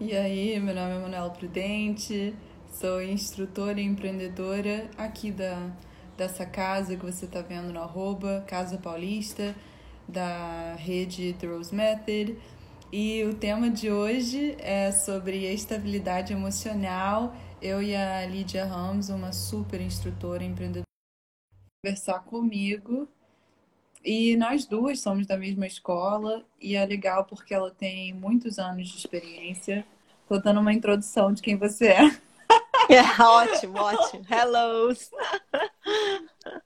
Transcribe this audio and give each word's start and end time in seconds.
E 0.00 0.16
aí, 0.16 0.58
meu 0.58 0.74
nome 0.74 0.94
é 0.94 0.98
Manuela 0.98 1.28
Prudente, 1.28 2.34
sou 2.72 3.02
instrutora 3.02 3.78
e 3.78 3.84
empreendedora 3.84 4.90
aqui 4.96 5.30
da, 5.30 5.70
dessa 6.16 6.46
casa 6.46 6.96
que 6.96 7.04
você 7.04 7.26
está 7.26 7.42
vendo 7.42 7.70
no 7.70 7.82
arroba, 7.82 8.42
Casa 8.46 8.78
Paulista, 8.78 9.54
da 10.08 10.74
rede 10.76 11.34
The 11.34 11.46
Rose 11.46 11.74
Method. 11.74 12.38
E 12.90 13.22
o 13.24 13.34
tema 13.34 13.68
de 13.68 13.90
hoje 13.90 14.56
é 14.58 14.90
sobre 14.90 15.44
estabilidade 15.52 16.32
emocional. 16.32 17.36
Eu 17.60 17.82
e 17.82 17.94
a 17.94 18.24
Lídia 18.24 18.64
Ramos, 18.64 19.10
uma 19.10 19.32
super 19.32 19.82
instrutora 19.82 20.42
e 20.42 20.46
empreendedora, 20.46 20.84
conversar 21.84 22.20
comigo 22.20 23.06
e 24.04 24.36
nós 24.36 24.64
duas 24.64 25.00
somos 25.00 25.26
da 25.26 25.36
mesma 25.36 25.66
escola 25.66 26.44
e 26.60 26.74
é 26.74 26.84
legal 26.84 27.24
porque 27.24 27.52
ela 27.52 27.70
tem 27.70 28.14
muitos 28.14 28.58
anos 28.58 28.88
de 28.88 28.96
experiência. 28.96 29.86
Tô 30.28 30.38
dando 30.38 30.60
uma 30.60 30.72
introdução 30.72 31.32
de 31.32 31.42
quem 31.42 31.56
você 31.56 31.88
é. 31.88 32.00
é 32.88 33.22
ótimo, 33.22 33.78
ótimo. 33.78 34.24
Hello! 34.28 34.94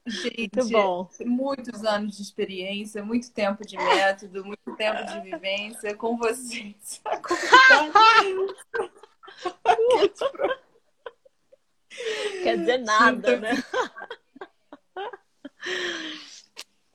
Gente, 0.06 0.50
muito 0.56 0.68
bom. 0.70 1.08
Muitos 1.24 1.84
anos 1.84 2.16
de 2.16 2.22
experiência, 2.22 3.04
muito 3.04 3.32
tempo 3.32 3.66
de 3.66 3.76
método, 3.76 4.44
muito 4.44 4.76
tempo 4.76 5.04
de 5.04 5.20
vivência 5.20 5.96
com 5.96 6.16
vocês. 6.16 7.02
Quer 12.42 12.58
dizer 12.58 12.78
nada, 12.78 13.38
né? 13.38 13.62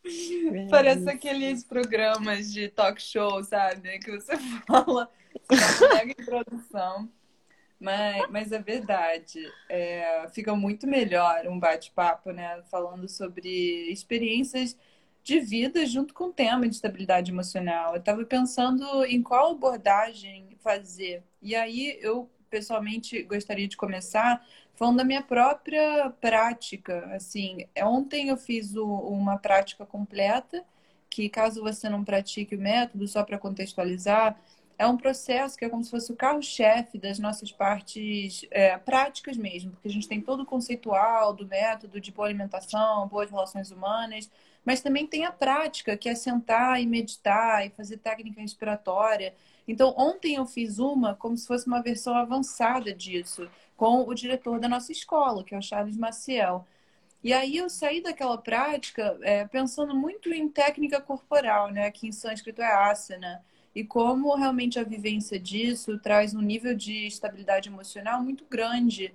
Parece 0.70 1.10
aqueles 1.10 1.64
programas 1.64 2.52
de 2.52 2.70
talk 2.70 3.02
show, 3.02 3.44
sabe? 3.44 4.00
Que 4.00 4.12
você 4.12 4.38
fala, 4.68 5.12
pega 5.48 6.12
introdução. 6.12 7.10
Mas, 7.80 8.30
mas 8.30 8.52
é 8.52 8.60
verdade. 8.60 9.40
É, 9.70 10.28
fica 10.34 10.56
muito 10.56 10.86
melhor 10.86 11.48
um 11.48 11.60
bate-papo, 11.60 12.32
né? 12.32 12.62
Falando 12.70 13.08
sobre 13.08 13.90
experiências 13.92 14.78
de 15.24 15.40
vida 15.40 15.86
junto 15.86 16.14
com 16.14 16.26
o 16.26 16.34
tema 16.34 16.68
de 16.68 16.76
estabilidade 16.76 17.32
emocional. 17.32 17.94
Eu 17.94 18.00
estava 18.00 18.26
pensando 18.26 19.06
em 19.06 19.22
qual 19.22 19.52
abordagem 19.52 20.58
fazer. 20.62 21.24
E 21.42 21.56
aí 21.56 21.98
eu, 22.02 22.30
pessoalmente, 22.50 23.22
gostaria 23.24 23.68
de 23.68 23.78
começar 23.78 24.46
falando 24.76 24.98
da 24.98 25.04
minha 25.04 25.22
própria 25.22 26.10
prática. 26.22 27.06
Assim, 27.14 27.68
ontem 27.84 28.30
eu 28.30 28.38
fiz 28.38 28.76
o, 28.76 28.86
uma 28.86 29.38
prática 29.38 29.86
completa, 29.86 30.64
que 31.10 31.28
caso 31.30 31.62
você 31.62 31.90
não 31.90 32.04
pratique 32.04 32.56
o 32.56 32.60
método, 32.60 33.08
só 33.08 33.24
para 33.24 33.38
contextualizar, 33.38 34.40
é 34.78 34.88
um 34.88 34.96
processo 34.96 35.58
que 35.58 35.66
é 35.66 35.70
como 35.70 35.84
se 35.84 35.92
fosse 35.92 36.10
o 36.10 36.16
carro-chefe 36.16 36.98
das 36.98 37.20
nossas 37.20 37.52
partes 37.52 38.46
é, 38.50 38.78
práticas 38.78 39.36
mesmo, 39.36 39.72
porque 39.72 39.90
a 39.90 39.92
gente 39.92 40.08
tem 40.08 40.22
todo 40.22 40.44
o 40.44 40.46
conceitual 40.46 41.34
do 41.34 41.46
método 41.46 42.00
de 42.00 42.14
boa 42.14 42.30
alimentação, 42.30 43.06
boas 43.10 43.30
relações 43.30 43.72
humanas, 43.72 44.32
mas 44.70 44.82
também 44.82 45.08
tem 45.08 45.26
a 45.26 45.32
prática, 45.32 45.98
que 45.98 46.08
é 46.08 46.14
sentar 46.14 46.80
e 46.80 46.86
meditar 46.86 47.66
e 47.66 47.72
fazer 47.72 47.98
técnica 47.98 48.40
inspiratória. 48.40 49.34
Então, 49.68 49.96
ontem 49.98 50.36
eu 50.36 50.46
fiz 50.46 50.78
uma 50.78 51.16
como 51.16 51.36
se 51.36 51.48
fosse 51.48 51.66
uma 51.66 51.82
versão 51.82 52.16
avançada 52.16 52.94
disso, 52.94 53.50
com 53.76 54.08
o 54.08 54.14
diretor 54.14 54.60
da 54.60 54.70
nossa 54.70 54.92
escola, 54.92 55.44
que 55.44 55.56
é 55.56 55.58
o 55.58 55.62
Charles 55.62 55.98
Maciel. 55.98 56.68
E 57.24 57.34
aí 57.34 57.58
eu 57.58 57.68
saí 57.68 58.00
daquela 58.00 58.38
prática 58.38 59.18
é, 59.24 59.44
pensando 59.48 59.96
muito 59.96 60.32
em 60.32 60.48
técnica 60.48 61.02
corporal, 61.02 61.72
né? 61.72 61.90
Que 61.90 62.08
em 62.08 62.12
sânscrito 62.12 62.62
é 62.62 62.72
asana. 62.72 63.44
E 63.74 63.84
como 63.84 64.36
realmente 64.36 64.78
a 64.78 64.84
vivência 64.84 65.40
disso 65.40 65.98
traz 65.98 66.36
um 66.36 66.42
nível 66.42 66.76
de 66.76 67.08
estabilidade 67.08 67.70
emocional 67.70 68.22
muito 68.22 68.46
grande. 68.48 69.12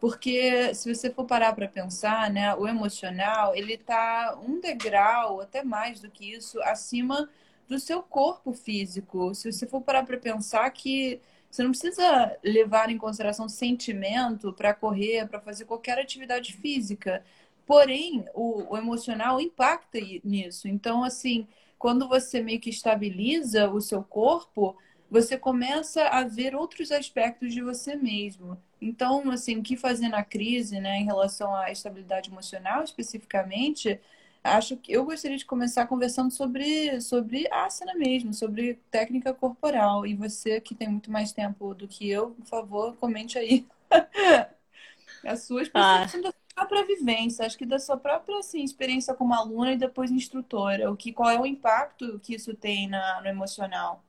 Porque 0.00 0.74
se 0.74 0.92
você 0.92 1.10
for 1.10 1.26
parar 1.26 1.54
para 1.54 1.68
pensar, 1.68 2.30
né, 2.30 2.54
o 2.54 2.66
emocional, 2.66 3.54
ele 3.54 3.74
está 3.74 4.38
um 4.42 4.58
degrau, 4.58 5.40
até 5.40 5.62
mais 5.62 6.00
do 6.00 6.10
que 6.10 6.32
isso, 6.32 6.60
acima 6.62 7.28
do 7.68 7.78
seu 7.78 8.02
corpo 8.02 8.52
físico. 8.52 9.34
Se 9.34 9.52
você 9.52 9.66
for 9.66 9.82
parar 9.82 10.04
para 10.04 10.16
pensar 10.16 10.68
que 10.70 11.20
você 11.50 11.62
não 11.64 11.70
precisa 11.70 12.36
levar 12.44 12.90
em 12.90 12.98
consideração 12.98 13.48
sentimento 13.48 14.52
para 14.52 14.72
correr, 14.72 15.26
para 15.28 15.40
fazer 15.40 15.64
qualquer 15.64 15.98
atividade 15.98 16.52
física. 16.54 17.24
Porém, 17.66 18.24
o, 18.34 18.72
o, 18.72 18.76
emocional 18.76 19.40
impacta 19.40 19.98
nisso. 20.24 20.68
Então, 20.68 21.02
assim, 21.02 21.46
quando 21.78 22.08
você 22.08 22.40
meio 22.40 22.60
que 22.60 22.70
estabiliza 22.70 23.68
o 23.68 23.80
seu 23.80 24.02
corpo, 24.02 24.76
você 25.10 25.36
começa 25.36 26.04
a 26.04 26.24
ver 26.24 26.54
outros 26.54 26.92
aspectos 26.92 27.52
de 27.52 27.62
você 27.62 27.96
mesmo. 27.96 28.56
Então, 28.80 29.30
assim, 29.30 29.58
o 29.58 29.62
que 29.62 29.76
fazer 29.76 30.08
na 30.08 30.22
crise, 30.22 30.80
né, 30.80 30.98
em 30.98 31.04
relação 31.04 31.54
à 31.54 31.70
estabilidade 31.70 32.30
emocional 32.30 32.84
especificamente, 32.84 34.00
acho 34.42 34.76
que 34.76 34.92
eu 34.92 35.04
gostaria 35.04 35.36
de 35.36 35.44
começar 35.44 35.86
conversando 35.86 36.30
sobre, 36.30 37.00
sobre 37.00 37.48
asana 37.52 37.94
mesmo, 37.94 38.32
sobre 38.32 38.74
técnica 38.90 39.34
corporal. 39.34 40.06
E 40.06 40.14
você, 40.14 40.60
que 40.60 40.74
tem 40.74 40.88
muito 40.88 41.10
mais 41.10 41.32
tempo 41.32 41.74
do 41.74 41.88
que 41.88 42.08
eu, 42.08 42.30
por 42.30 42.46
favor, 42.46 42.96
comente 42.96 43.38
aí 43.38 43.66
a 45.24 45.36
sua 45.36 45.62
experiência 45.62 46.20
ah. 46.20 46.22
da 46.22 46.32
própria 46.54 46.86
vivência, 46.86 47.44
acho 47.44 47.58
que 47.58 47.66
da 47.66 47.78
sua 47.78 47.96
própria 47.96 48.38
assim, 48.38 48.62
experiência 48.62 49.14
como 49.14 49.34
aluna 49.34 49.72
e 49.72 49.78
depois 49.78 50.10
instrutora. 50.10 50.90
O 50.90 50.96
que, 50.96 51.12
qual 51.12 51.30
é 51.30 51.38
o 51.40 51.46
impacto 51.46 52.20
que 52.22 52.34
isso 52.34 52.54
tem 52.54 52.88
na, 52.88 53.20
no 53.20 53.28
emocional? 53.28 54.04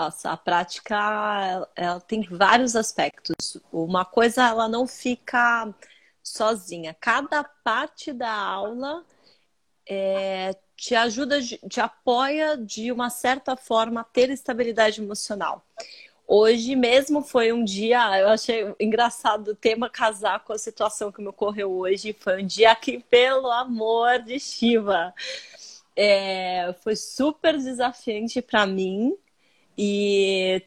Nossa, 0.00 0.30
a 0.30 0.36
prática 0.38 1.68
ela 1.76 2.00
tem 2.00 2.22
vários 2.22 2.74
aspectos. 2.74 3.58
Uma 3.70 4.02
coisa 4.02 4.48
ela 4.48 4.66
não 4.66 4.86
fica 4.86 5.74
sozinha. 6.22 6.96
Cada 6.98 7.44
parte 7.44 8.10
da 8.10 8.32
aula 8.32 9.04
é, 9.86 10.56
te 10.74 10.94
ajuda, 10.94 11.38
te 11.42 11.82
apoia 11.82 12.56
de 12.56 12.90
uma 12.90 13.10
certa 13.10 13.56
forma 13.56 14.00
a 14.00 14.04
ter 14.04 14.30
estabilidade 14.30 15.02
emocional. 15.02 15.62
Hoje 16.26 16.74
mesmo 16.74 17.20
foi 17.20 17.52
um 17.52 17.62
dia, 17.62 18.20
eu 18.20 18.28
achei 18.30 18.74
engraçado 18.80 19.48
o 19.48 19.54
tema 19.54 19.90
casar 19.90 20.40
com 20.44 20.54
a 20.54 20.58
situação 20.58 21.12
que 21.12 21.20
me 21.20 21.28
ocorreu 21.28 21.70
hoje. 21.70 22.16
Foi 22.18 22.42
um 22.42 22.46
dia 22.46 22.74
que, 22.74 23.00
pelo 23.00 23.50
amor 23.50 24.20
de 24.20 24.40
Shiva, 24.40 25.12
é, 25.94 26.74
foi 26.82 26.96
super 26.96 27.58
desafiante 27.58 28.40
para 28.40 28.64
mim 28.64 29.14
e 29.82 30.62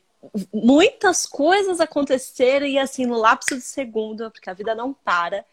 muitas 0.51 1.27
coisas 1.27 1.79
aconteceram 1.79 2.65
e 2.65 2.79
assim, 2.79 3.05
no 3.05 3.15
lapso 3.15 3.55
de 3.55 3.61
segundo, 3.61 4.31
porque 4.31 4.49
a 4.49 4.55
vida 4.55 4.73
não 4.73 4.91
para. 4.91 5.45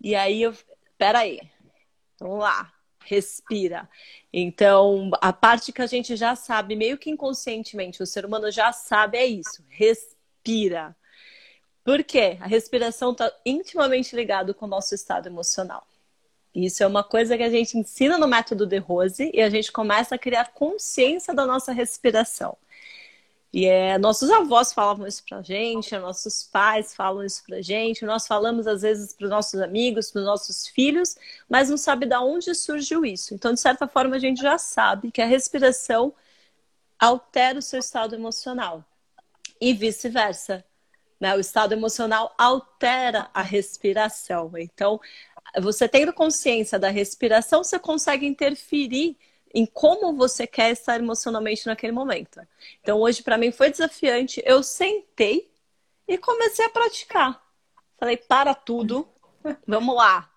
E 0.00 0.14
aí 0.14 0.40
eu, 0.40 0.54
peraí, 0.96 1.42
vamos 2.18 2.38
lá, 2.38 2.72
respira. 3.04 3.86
Então, 4.32 5.10
a 5.20 5.30
parte 5.30 5.72
que 5.72 5.82
a 5.82 5.86
gente 5.86 6.16
já 6.16 6.34
sabe, 6.34 6.74
meio 6.74 6.96
que 6.96 7.10
inconscientemente, 7.10 8.02
o 8.02 8.06
ser 8.06 8.24
humano 8.24 8.50
já 8.50 8.72
sabe, 8.72 9.18
é 9.18 9.26
isso, 9.26 9.62
respira. 9.68 10.96
Por 11.84 12.02
quê? 12.02 12.38
A 12.40 12.46
respiração 12.46 13.12
está 13.12 13.30
intimamente 13.44 14.16
ligado 14.16 14.54
com 14.54 14.64
o 14.64 14.68
nosso 14.68 14.94
estado 14.94 15.26
emocional. 15.26 15.86
Isso 16.54 16.82
é 16.82 16.86
uma 16.86 17.04
coisa 17.04 17.36
que 17.36 17.42
a 17.42 17.50
gente 17.50 17.76
ensina 17.76 18.16
no 18.16 18.26
método 18.26 18.66
de 18.66 18.78
Rose 18.78 19.30
e 19.34 19.42
a 19.42 19.50
gente 19.50 19.70
começa 19.70 20.14
a 20.14 20.18
criar 20.18 20.54
consciência 20.54 21.34
da 21.34 21.44
nossa 21.44 21.72
respiração. 21.72 22.56
E 23.52 23.64
é, 23.66 23.96
nossos 23.96 24.30
avós 24.30 24.72
falavam 24.72 25.06
isso 25.06 25.24
pra 25.26 25.40
gente, 25.40 25.96
nossos 25.98 26.44
pais 26.44 26.94
falam 26.94 27.24
isso 27.24 27.42
pra 27.44 27.62
gente, 27.62 28.04
nós 28.04 28.26
falamos 28.26 28.66
às 28.66 28.82
vezes 28.82 29.14
para 29.14 29.24
os 29.24 29.30
nossos 29.30 29.60
amigos, 29.60 30.10
para 30.10 30.20
os 30.20 30.26
nossos 30.26 30.66
filhos, 30.68 31.16
mas 31.48 31.70
não 31.70 31.76
sabe 31.76 32.06
de 32.06 32.16
onde 32.16 32.54
surgiu 32.54 33.04
isso. 33.04 33.34
Então, 33.34 33.54
de 33.54 33.60
certa 33.60 33.86
forma, 33.88 34.16
a 34.16 34.18
gente 34.18 34.42
já 34.42 34.58
sabe 34.58 35.10
que 35.10 35.22
a 35.22 35.26
respiração 35.26 36.12
altera 36.98 37.58
o 37.58 37.62
seu 37.62 37.78
estado 37.80 38.14
emocional 38.14 38.84
e 39.60 39.72
vice-versa. 39.72 40.64
Né? 41.20 41.34
O 41.34 41.40
estado 41.40 41.72
emocional 41.72 42.34
altera 42.36 43.30
a 43.32 43.42
respiração. 43.42 44.52
Então, 44.56 45.00
você 45.60 45.88
tendo 45.88 46.12
consciência 46.12 46.78
da 46.78 46.90
respiração, 46.90 47.64
você 47.64 47.78
consegue 47.78 48.26
interferir 48.26 49.16
em 49.56 49.64
como 49.64 50.12
você 50.12 50.46
quer 50.46 50.70
estar 50.70 51.00
emocionalmente 51.00 51.66
naquele 51.66 51.90
momento. 51.90 52.46
Então, 52.82 53.00
hoje 53.00 53.22
para 53.22 53.38
mim 53.38 53.50
foi 53.50 53.70
desafiante. 53.70 54.42
Eu 54.44 54.62
sentei 54.62 55.50
e 56.06 56.18
comecei 56.18 56.66
a 56.66 56.68
praticar. 56.68 57.42
Falei, 57.96 58.18
para 58.18 58.54
tudo, 58.54 59.08
vamos 59.66 59.96
lá. 59.96 60.30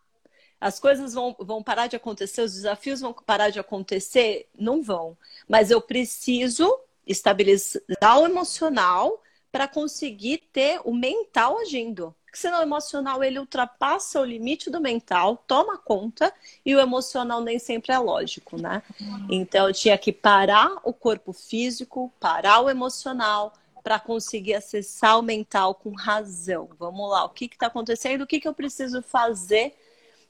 As 0.59 0.79
coisas 0.79 1.13
vão, 1.13 1.35
vão 1.37 1.61
parar 1.61 1.87
de 1.87 1.97
acontecer, 1.97 2.43
os 2.43 2.53
desafios 2.53 3.01
vão 3.01 3.11
parar 3.11 3.49
de 3.49 3.59
acontecer? 3.59 4.47
Não 4.57 4.81
vão. 4.81 5.17
Mas 5.49 5.69
eu 5.69 5.81
preciso 5.81 6.79
estabilizar 7.05 8.19
o 8.21 8.25
emocional 8.25 9.21
para 9.51 9.67
conseguir 9.67 10.37
ter 10.53 10.79
o 10.85 10.93
mental 10.93 11.59
agindo. 11.59 12.15
Porque 12.29 12.37
senão 12.37 12.59
o 12.59 12.61
emocional 12.61 13.23
ele 13.23 13.39
ultrapassa 13.39 14.21
o 14.21 14.23
limite 14.23 14.69
do 14.69 14.79
mental, 14.79 15.43
toma 15.47 15.79
conta, 15.79 16.31
e 16.63 16.75
o 16.75 16.79
emocional 16.79 17.41
nem 17.41 17.57
sempre 17.57 17.91
é 17.91 17.97
lógico, 17.97 18.61
né? 18.61 18.83
Então 19.27 19.67
eu 19.67 19.73
tinha 19.73 19.97
que 19.97 20.13
parar 20.13 20.69
o 20.83 20.93
corpo 20.93 21.33
físico, 21.33 22.13
parar 22.19 22.61
o 22.61 22.69
emocional, 22.69 23.51
para 23.81 23.99
conseguir 23.99 24.53
acessar 24.53 25.17
o 25.17 25.23
mental 25.23 25.73
com 25.73 25.91
razão. 25.95 26.69
Vamos 26.77 27.09
lá, 27.09 27.25
o 27.25 27.29
que 27.29 27.45
está 27.45 27.65
acontecendo? 27.65 28.21
O 28.21 28.27
que, 28.27 28.39
que 28.39 28.47
eu 28.47 28.53
preciso 28.53 29.01
fazer 29.01 29.73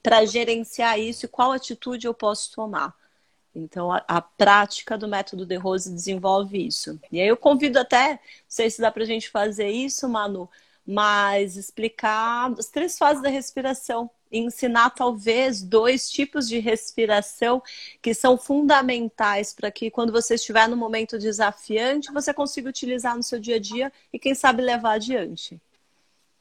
para 0.01 0.23
gerenciar 0.25 0.97
isso 0.97 1.25
e 1.25 1.29
qual 1.29 1.51
atitude 1.51 2.07
eu 2.07 2.13
posso 2.13 2.53
tomar? 2.53 2.95
Então, 3.53 3.91
a, 3.91 4.03
a, 4.07 4.21
prática 4.21 4.97
do 4.97 5.07
método 5.07 5.45
de 5.45 5.57
Rose 5.57 5.91
desenvolve 5.91 6.65
isso. 6.65 6.97
E 7.11 7.19
aí 7.19 7.27
eu 7.27 7.35
convido 7.35 7.79
até, 7.79 8.11
não 8.11 8.19
sei 8.47 8.69
se 8.69 8.79
dá 8.79 8.91
para 8.91 9.03
a 9.03 9.07
gente 9.07 9.29
fazer 9.29 9.69
isso, 9.69 10.07
Manu, 10.07 10.47
mas 10.91 11.55
explicar 11.55 12.51
as 12.57 12.65
três 12.65 12.97
fases 12.97 13.21
da 13.21 13.29
respiração 13.29 14.09
ensinar 14.31 14.89
talvez 14.91 15.61
dois 15.61 16.09
tipos 16.09 16.47
de 16.47 16.57
respiração 16.59 17.61
que 18.01 18.13
são 18.13 18.37
fundamentais 18.37 19.53
para 19.53 19.71
que 19.71 19.91
quando 19.91 20.11
você 20.11 20.33
estiver 20.35 20.67
no 20.67 20.75
momento 20.75 21.19
desafiante, 21.19 22.11
você 22.11 22.33
consiga 22.33 22.69
utilizar 22.69 23.15
no 23.15 23.23
seu 23.23 23.39
dia 23.39 23.57
a 23.57 23.59
dia 23.59 23.93
e 24.11 24.17
quem 24.17 24.33
sabe 24.33 24.63
levar 24.63 24.93
adiante. 24.93 25.61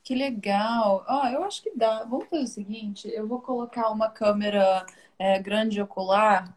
Que 0.03 0.15
legal! 0.15 1.05
Oh, 1.07 1.27
eu 1.27 1.45
acho 1.45 1.63
que 1.63 1.73
dá. 1.75 2.05
Vamos 2.05 2.29
fazer 2.29 2.45
o 2.45 2.47
seguinte: 2.47 3.11
eu 3.13 3.27
vou 3.27 3.41
colocar 3.41 3.91
uma 3.91 4.09
câmera 4.09 4.87
é, 5.19 5.39
grande 5.39 5.83
ocular 5.83 6.55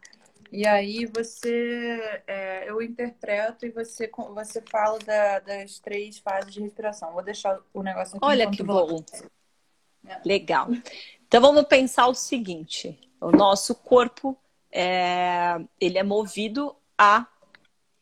e 0.52 0.66
aí 0.66 1.06
você 1.06 2.22
é, 2.26 2.68
eu 2.68 2.82
interpreto 2.82 3.64
e 3.64 3.70
você, 3.70 4.10
você 4.34 4.62
fala 4.70 4.98
da, 4.98 5.38
das 5.38 5.78
três 5.78 6.18
fases 6.18 6.52
de 6.52 6.60
respiração. 6.60 7.12
Vou 7.14 7.22
deixar 7.22 7.58
o 7.72 7.82
negócio 7.82 8.18
aqui. 8.18 8.26
Olha 8.26 8.50
que 8.50 8.62
bom. 8.62 9.02
É. 10.06 10.20
Legal. 10.24 10.68
Então 11.26 11.40
vamos 11.40 11.62
pensar 11.64 12.06
o 12.06 12.14
seguinte: 12.14 13.00
o 13.18 13.30
nosso 13.30 13.74
corpo 13.74 14.36
é, 14.70 15.58
ele 15.80 15.96
é 15.96 16.02
movido 16.02 16.76
à 16.98 17.26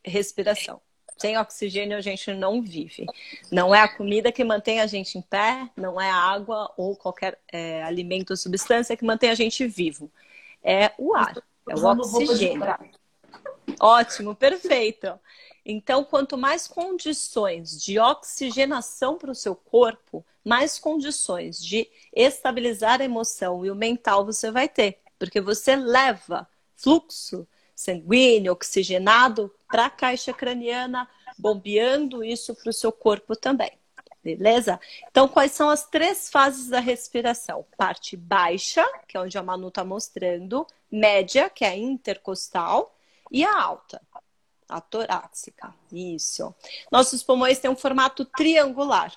respiração. 0.05 0.81
Sem 1.17 1.38
oxigênio 1.38 1.97
a 1.97 2.00
gente 2.00 2.32
não 2.32 2.62
vive. 2.62 3.06
Não 3.52 3.73
é 3.73 3.81
a 3.81 3.97
comida 3.97 4.32
que 4.32 4.43
mantém 4.43 4.81
a 4.81 4.87
gente 4.88 5.19
em 5.19 5.23
pé, 5.23 5.69
não 5.76 6.00
é 6.00 6.11
a 6.11 6.17
água 6.17 6.73
ou 6.76 6.97
qualquer 6.97 7.38
é, 7.52 7.85
alimento 7.85 8.31
ou 8.31 8.37
substância 8.37 8.97
que 8.97 9.05
mantém 9.05 9.31
a 9.31 9.35
gente 9.35 9.67
vivo. 9.69 10.11
É 10.64 10.93
o 10.99 11.14
ar, 11.14 11.35
é 11.69 11.75
o 11.75 11.85
oxigênio. 11.85 12.75
Ótimo, 13.81 14.35
perfeito. 14.35 15.19
Então, 15.65 16.05
quanto 16.05 16.37
mais 16.39 16.67
condições 16.67 17.81
de 17.81 17.99
oxigenação 17.99 19.17
para 19.17 19.31
o 19.31 19.35
seu 19.35 19.55
corpo, 19.55 20.25
mais 20.45 20.79
condições 20.79 21.62
de 21.62 21.89
estabilizar 22.15 23.01
a 23.01 23.05
emoção 23.05 23.65
e 23.65 23.71
o 23.71 23.75
mental 23.75 24.25
você 24.25 24.51
vai 24.51 24.69
ter, 24.69 25.01
porque 25.19 25.41
você 25.41 25.77
leva 25.77 26.49
fluxo 26.75 27.47
sanguíneo, 27.75 28.53
oxigenado 28.53 29.55
para 29.69 29.87
a 29.87 29.91
caixa 29.91 30.33
craniana, 30.33 31.09
bombeando 31.39 32.23
isso 32.25 32.55
para 32.55 32.71
o 32.71 32.75
seu 32.75 32.93
corpo 32.93 33.37
também. 33.37 33.80
Beleza? 34.23 34.79
Então, 35.11 35.27
quais 35.27 35.53
são 35.53 35.71
as 35.71 35.87
três 35.87 36.29
fases 36.31 36.69
da 36.69 36.79
respiração? 36.79 37.65
Parte 37.77 38.17
baixa, 38.17 38.87
que 39.09 39.17
é 39.17 39.21
onde 39.21 39.39
a 39.39 39.43
Manu 39.43 39.69
está 39.69 39.83
mostrando, 39.83 40.67
média, 40.91 41.49
que 41.49 41.65
é 41.65 41.69
a 41.69 41.77
intercostal, 41.77 42.95
e 43.31 43.45
a 43.45 43.63
alta, 43.63 44.03
a 44.69 44.81
torácica. 44.81 45.75
Isso. 45.91 46.55
Nossos 46.91 47.23
pulmões 47.23 47.59
têm 47.59 47.71
um 47.71 47.77
formato 47.77 48.25
triangular. 48.25 49.13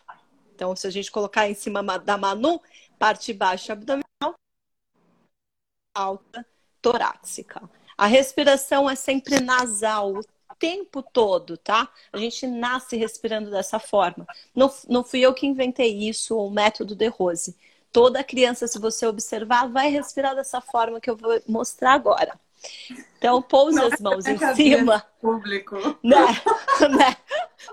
Então, 0.56 0.76
se 0.76 0.88
a 0.88 0.90
gente 0.90 1.12
colocar 1.12 1.50
em 1.50 1.54
cima 1.54 1.82
da 2.00 2.18
Manu, 2.18 2.62
parte 2.98 3.34
baixa 3.34 3.74
abdominal, 3.74 4.04
alta 5.94 6.46
torácica. 6.82 7.70
A 7.98 8.06
respiração 8.06 8.90
é 8.90 8.96
sempre 8.96 9.40
nasal 9.40 10.14
o 10.14 10.24
tempo 10.60 11.02
todo, 11.02 11.58
tá? 11.58 11.90
A 12.12 12.18
gente 12.18 12.46
nasce 12.48 12.96
respirando 12.96 13.50
dessa 13.50 13.80
forma. 13.80 14.28
Não, 14.56 14.74
não 14.88 15.04
fui 15.04 15.22
eu 15.22 15.34
que 15.34 15.48
inventei 15.48 15.94
isso, 16.08 16.38
o 16.38 16.50
método 16.50 16.96
de 16.96 17.08
Rose. 17.08 17.56
Toda 17.92 18.24
criança, 18.24 18.68
se 18.68 18.80
você 18.80 19.06
observar, 19.06 19.70
vai 19.70 19.90
respirar 19.90 20.36
dessa 20.36 20.60
forma 20.60 21.00
que 21.00 21.10
eu 21.10 21.16
vou 21.16 21.42
mostrar 21.48 21.94
agora. 21.94 22.40
Então, 23.18 23.42
pouse 23.42 23.80
as 23.80 24.00
mãos 24.00 24.26
em 24.26 24.38
cima. 24.56 25.06
Público. 25.22 25.78
Né? 26.04 26.18
né? 26.90 27.18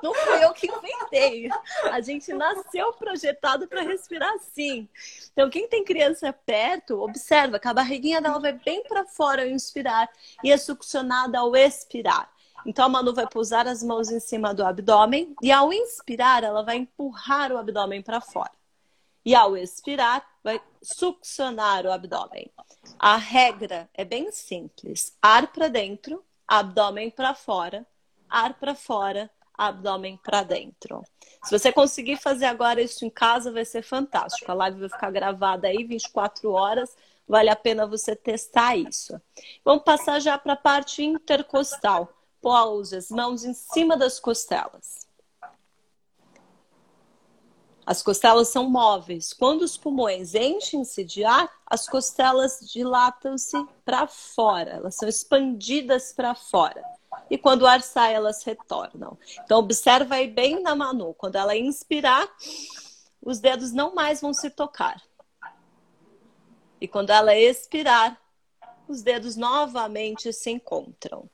Não 0.03 0.15
fui 0.15 0.45
eu 0.45 0.53
que 0.53 0.69
inventei. 0.69 1.49
A 1.91 2.01
gente 2.01 2.33
nasceu 2.33 2.93
projetado 2.93 3.67
para 3.67 3.83
respirar 3.83 4.33
assim. 4.35 4.89
Então, 5.33 5.51
quem 5.51 5.69
tem 5.69 5.85
criança 5.85 6.33
perto, 6.33 7.01
observa 7.03 7.59
que 7.59 7.69
a 7.69 7.75
barriguinha 7.75 8.21
dela 8.21 8.39
vai 8.39 8.53
bem 8.53 8.83
para 8.85 9.05
fora 9.07 9.43
ao 9.43 9.49
inspirar 9.49 10.09
e 10.45 10.53
é 10.53 10.57
succionada 10.57 11.39
ao 11.39 11.55
expirar. 11.57 12.31
Então, 12.67 12.85
a 12.85 12.89
Manu 12.89 13.15
vai 13.15 13.27
pousar 13.27 13.67
as 13.67 13.83
mãos 13.83 14.11
em 14.11 14.21
cima 14.21 14.55
do 14.55 14.65
abdômen 14.65 15.35
e 15.43 15.51
ao 15.51 15.73
inspirar, 15.73 16.45
ela 16.45 16.63
vai 16.63 16.77
empurrar 16.77 17.53
o 17.53 17.59
abdômen 17.59 18.03
para 18.03 18.21
fora. 18.21 18.53
E 19.25 19.35
ao 19.35 19.57
expirar, 19.57 20.27
vai 20.43 20.61
succionar 20.83 21.85
o 21.85 21.93
abdômen. 21.93 22.51
A 22.99 23.17
regra 23.17 23.89
é 23.95 24.05
bem 24.05 24.33
simples: 24.33 25.17
ar 25.21 25.49
para 25.53 25.69
dentro, 25.69 26.25
abdômen 26.49 27.11
para 27.11 27.35
fora, 27.35 27.87
ar 28.29 28.55
para 28.55 28.75
fora, 28.75 29.31
abdômen 29.57 30.17
para 30.17 30.43
dentro. 30.43 31.05
Se 31.45 31.59
você 31.59 31.71
conseguir 31.71 32.17
fazer 32.17 32.47
agora 32.47 32.81
isso 32.81 33.05
em 33.05 33.11
casa, 33.11 33.53
vai 33.53 33.65
ser 33.65 33.83
fantástico. 33.83 34.51
A 34.51 34.55
live 34.55 34.81
vai 34.81 34.89
ficar 34.89 35.11
gravada 35.11 35.69
aí 35.69 35.85
24 35.85 36.51
horas. 36.51 36.97
Vale 37.29 37.51
a 37.51 37.57
pena 37.57 37.87
você 37.87 38.17
testar 38.17 38.77
isso. 38.77 39.21
Vamos 39.65 39.85
passar 39.85 40.19
já 40.19 40.37
para 40.39 40.55
a 40.55 40.57
parte 40.57 41.05
intercostal. 41.05 42.09
Pause 42.41 42.97
as 42.97 43.11
mãos 43.11 43.45
em 43.45 43.55
cima 43.55 43.97
das 43.97 44.19
costelas. 44.19 45.07
As 47.85 48.03
costelas 48.03 48.49
são 48.49 48.71
móveis. 48.71 49.33
Quando 49.33 49.63
os 49.63 49.77
pulmões 49.77 50.35
enchem-se 50.35 51.05
de 51.05 51.25
ar, 51.25 51.51
as 51.67 51.89
costelas 51.89 52.61
dilatam-se 52.73 53.57
para 53.85 54.07
fora, 54.07 54.71
elas 54.71 54.95
são 54.95 55.09
expandidas 55.09 56.13
para 56.13 56.35
fora. 56.35 56.85
E 57.29 57.37
quando 57.37 57.63
o 57.63 57.67
ar 57.67 57.83
sai, 57.83 58.15
elas 58.15 58.45
retornam. 58.45 59.19
Então, 59.43 59.59
observa 59.59 60.17
aí 60.17 60.29
bem 60.29 60.63
na 60.63 60.75
Manu. 60.75 61.15
Quando 61.15 61.37
ela 61.37 61.57
inspirar, 61.57 62.29
os 63.21 63.41
dedos 63.41 63.73
não 63.73 63.95
mais 63.95 64.21
vão 64.21 64.33
se 64.33 64.51
tocar. 64.51 65.03
E 66.81 66.89
quando 66.89 67.11
ela 67.11 67.35
expirar, 67.35 68.21
os 68.89 69.03
dedos 69.03 69.37
novamente 69.37 70.33
se 70.33 70.51
encontram. 70.51 71.29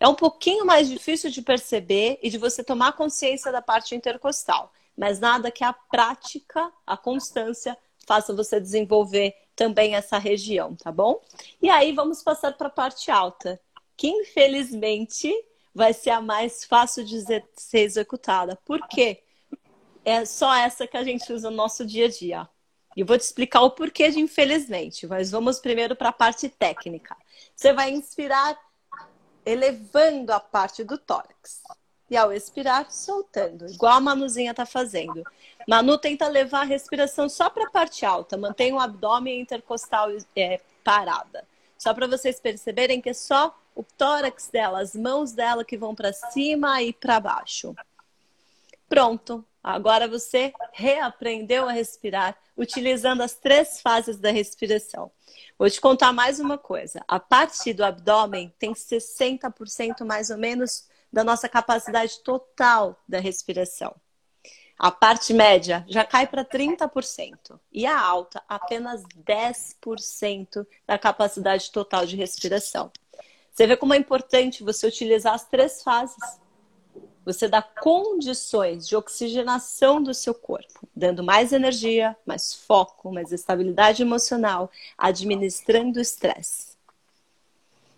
É 0.00 0.08
um 0.08 0.14
pouquinho 0.14 0.64
mais 0.64 0.88
difícil 0.88 1.30
de 1.30 1.42
perceber 1.42 2.18
e 2.22 2.30
de 2.30 2.38
você 2.38 2.64
tomar 2.64 2.94
consciência 2.94 3.52
da 3.52 3.62
parte 3.62 3.94
intercostal 3.94 4.72
mas 5.00 5.18
nada 5.18 5.50
que 5.50 5.64
a 5.64 5.72
prática, 5.72 6.70
a 6.86 6.94
constância, 6.94 7.74
faça 8.06 8.34
você 8.34 8.60
desenvolver 8.60 9.34
também 9.56 9.94
essa 9.94 10.18
região, 10.18 10.76
tá 10.76 10.92
bom? 10.92 11.22
E 11.60 11.70
aí 11.70 11.92
vamos 11.92 12.22
passar 12.22 12.52
para 12.52 12.66
a 12.66 12.70
parte 12.70 13.10
alta, 13.10 13.58
que 13.96 14.08
infelizmente 14.08 15.32
vai 15.74 15.94
ser 15.94 16.10
a 16.10 16.20
mais 16.20 16.66
fácil 16.66 17.02
de 17.02 17.18
ser 17.54 17.78
executada. 17.78 18.58
Por 18.62 18.86
quê? 18.88 19.22
É 20.04 20.26
só 20.26 20.54
essa 20.54 20.86
que 20.86 20.98
a 20.98 21.02
gente 21.02 21.32
usa 21.32 21.50
no 21.50 21.56
nosso 21.56 21.86
dia 21.86 22.04
a 22.04 22.08
dia. 22.10 22.48
E 22.94 23.02
vou 23.02 23.16
te 23.16 23.22
explicar 23.22 23.62
o 23.62 23.70
porquê 23.70 24.10
de 24.10 24.20
infelizmente, 24.20 25.06
mas 25.06 25.30
vamos 25.30 25.60
primeiro 25.60 25.96
para 25.96 26.10
a 26.10 26.12
parte 26.12 26.46
técnica. 26.48 27.16
Você 27.56 27.72
vai 27.72 27.90
inspirar 27.90 28.58
elevando 29.44 30.32
a 30.32 30.40
parte 30.40 30.84
do 30.84 30.98
tórax. 30.98 31.62
E 32.08 32.16
ao 32.16 32.32
expirar, 32.32 32.90
soltando, 32.90 33.66
igual 33.66 33.94
a 33.94 34.00
Manuzinha 34.00 34.52
tá 34.52 34.66
fazendo. 34.66 35.22
Manu 35.68 35.96
tenta 35.96 36.26
levar 36.26 36.62
a 36.62 36.64
respiração 36.64 37.28
só 37.28 37.48
para 37.48 37.66
a 37.66 37.70
parte 37.70 38.04
alta, 38.04 38.36
mantém 38.36 38.72
o 38.72 38.80
abdômen 38.80 39.40
intercostal 39.40 40.08
é, 40.34 40.60
parada. 40.82 41.46
Só 41.78 41.94
para 41.94 42.08
vocês 42.08 42.40
perceberem 42.40 43.00
que 43.00 43.10
é 43.10 43.14
só 43.14 43.56
o 43.74 43.82
tórax 43.82 44.48
dela, 44.48 44.80
as 44.80 44.94
mãos 44.94 45.32
dela 45.32 45.64
que 45.64 45.78
vão 45.78 45.94
para 45.94 46.12
cima 46.12 46.82
e 46.82 46.92
para 46.92 47.20
baixo. 47.20 47.74
Pronto. 48.88 49.44
Agora 49.62 50.08
você 50.08 50.52
reaprendeu 50.72 51.68
a 51.68 51.72
respirar 51.72 52.36
utilizando 52.56 53.22
as 53.22 53.34
três 53.34 53.80
fases 53.80 54.18
da 54.18 54.30
respiração. 54.30 55.10
Vou 55.58 55.68
te 55.68 55.80
contar 55.80 56.12
mais 56.12 56.40
uma 56.40 56.56
coisa. 56.56 57.04
A 57.06 57.20
parte 57.20 57.72
do 57.72 57.84
abdômen 57.84 58.52
tem 58.58 58.72
60% 58.72 60.04
mais 60.04 60.30
ou 60.30 60.38
menos 60.38 60.88
da 61.12 61.22
nossa 61.22 61.48
capacidade 61.48 62.20
total 62.20 62.98
da 63.08 63.18
respiração. 63.18 63.94
A 64.78 64.90
parte 64.90 65.34
média 65.34 65.84
já 65.88 66.04
cai 66.06 66.26
para 66.26 66.42
30% 66.42 67.60
e 67.70 67.84
a 67.84 68.00
alta 68.00 68.42
apenas 68.48 69.02
10% 69.26 70.66
da 70.86 70.98
capacidade 70.98 71.70
total 71.70 72.06
de 72.06 72.16
respiração. 72.16 72.90
Você 73.52 73.66
vê 73.66 73.76
como 73.76 73.92
é 73.92 73.98
importante 73.98 74.64
você 74.64 74.86
utilizar 74.86 75.34
as 75.34 75.44
três 75.44 75.82
fases. 75.82 76.40
Você 77.24 77.46
dá 77.48 77.60
condições 77.60 78.88
de 78.88 78.96
oxigenação 78.96 80.02
do 80.02 80.14
seu 80.14 80.34
corpo, 80.34 80.88
dando 80.96 81.22
mais 81.22 81.52
energia, 81.52 82.16
mais 82.24 82.54
foco, 82.54 83.12
mais 83.12 83.30
estabilidade 83.30 84.02
emocional, 84.02 84.70
administrando 84.96 85.98
o 85.98 86.02
estresse. 86.02 86.78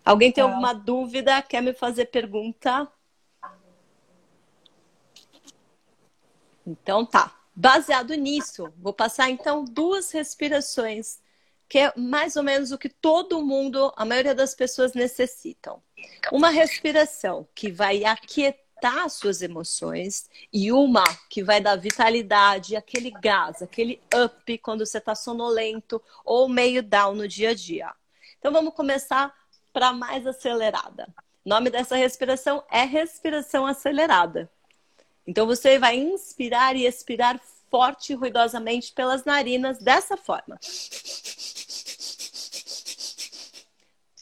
Alguém 0.05 0.33
tem 0.33 0.43
alguma 0.43 0.73
dúvida? 0.73 1.41
Quer 1.41 1.63
me 1.63 1.73
fazer 1.73 2.07
pergunta? 2.07 2.89
Então 6.67 7.07
tá. 7.07 7.39
Baseado 7.55 8.15
nisso, 8.15 8.73
vou 8.79 8.95
passar 8.95 9.29
então 9.31 9.63
duas 9.65 10.11
respirações, 10.11 11.21
que 11.69 11.79
é 11.79 11.93
mais 11.97 12.35
ou 12.35 12.43
menos 12.43 12.73
o 12.73 12.79
que 12.79 12.89
todo 12.89 13.45
mundo, 13.45 13.93
a 13.95 14.07
maioria 14.07 14.35
das 14.35 14.55
pessoas 14.55 14.95
necessitam. 14.95 15.83
Uma 16.33 16.49
respiração 16.49 17.47
que 17.55 17.71
vai 17.71 18.05
aquietar 18.05 18.62
suas 19.09 19.43
emoções 19.43 20.29
e 20.53 20.73
uma 20.73 21.05
que 21.29 21.43
vai 21.43 21.61
dar 21.61 21.77
vitalidade, 21.77 22.77
aquele 22.77 23.11
gás, 23.11 23.63
aquele 23.63 24.01
up 24.15 24.59
quando 24.59 24.85
você 24.85 24.99
está 24.99 25.15
sonolento 25.15 26.03
ou 26.25 26.49
meio 26.49 26.83
down 26.83 27.15
no 27.15 27.29
dia 27.29 27.51
a 27.51 27.55
dia. 27.55 27.93
Então 28.39 28.53
vamos 28.53 28.75
começar 28.75 29.33
para 29.73 29.93
mais 29.93 30.27
acelerada. 30.27 31.09
O 31.45 31.49
nome 31.49 31.71
dessa 31.71 31.97
respiração 31.97 32.63
é 32.71 32.85
respiração 32.85 33.67
acelerada. 33.67 34.51
Então 35.27 35.47
você 35.47 35.79
vai 35.79 35.97
inspirar 35.97 36.77
e 36.77 36.85
expirar 36.85 37.41
forte 37.71 38.13
e 38.13 38.17
ruidosamente 38.17 38.93
pelas 38.93 39.25
narinas 39.25 39.79
dessa 39.79 40.17
forma. 40.17 40.59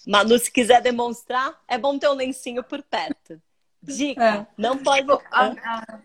Manu, 0.06 0.38
se 0.38 0.50
quiser 0.50 0.80
demonstrar, 0.82 1.60
é 1.68 1.78
bom 1.78 1.98
ter 1.98 2.08
um 2.08 2.14
lencinho 2.14 2.62
por 2.64 2.82
perto. 2.82 3.40
Dica, 3.82 4.24
é. 4.24 4.46
não 4.56 4.78
pode. 4.78 5.00
Tipo, 5.00 5.22
a, 5.30 5.46
a... 5.46 6.00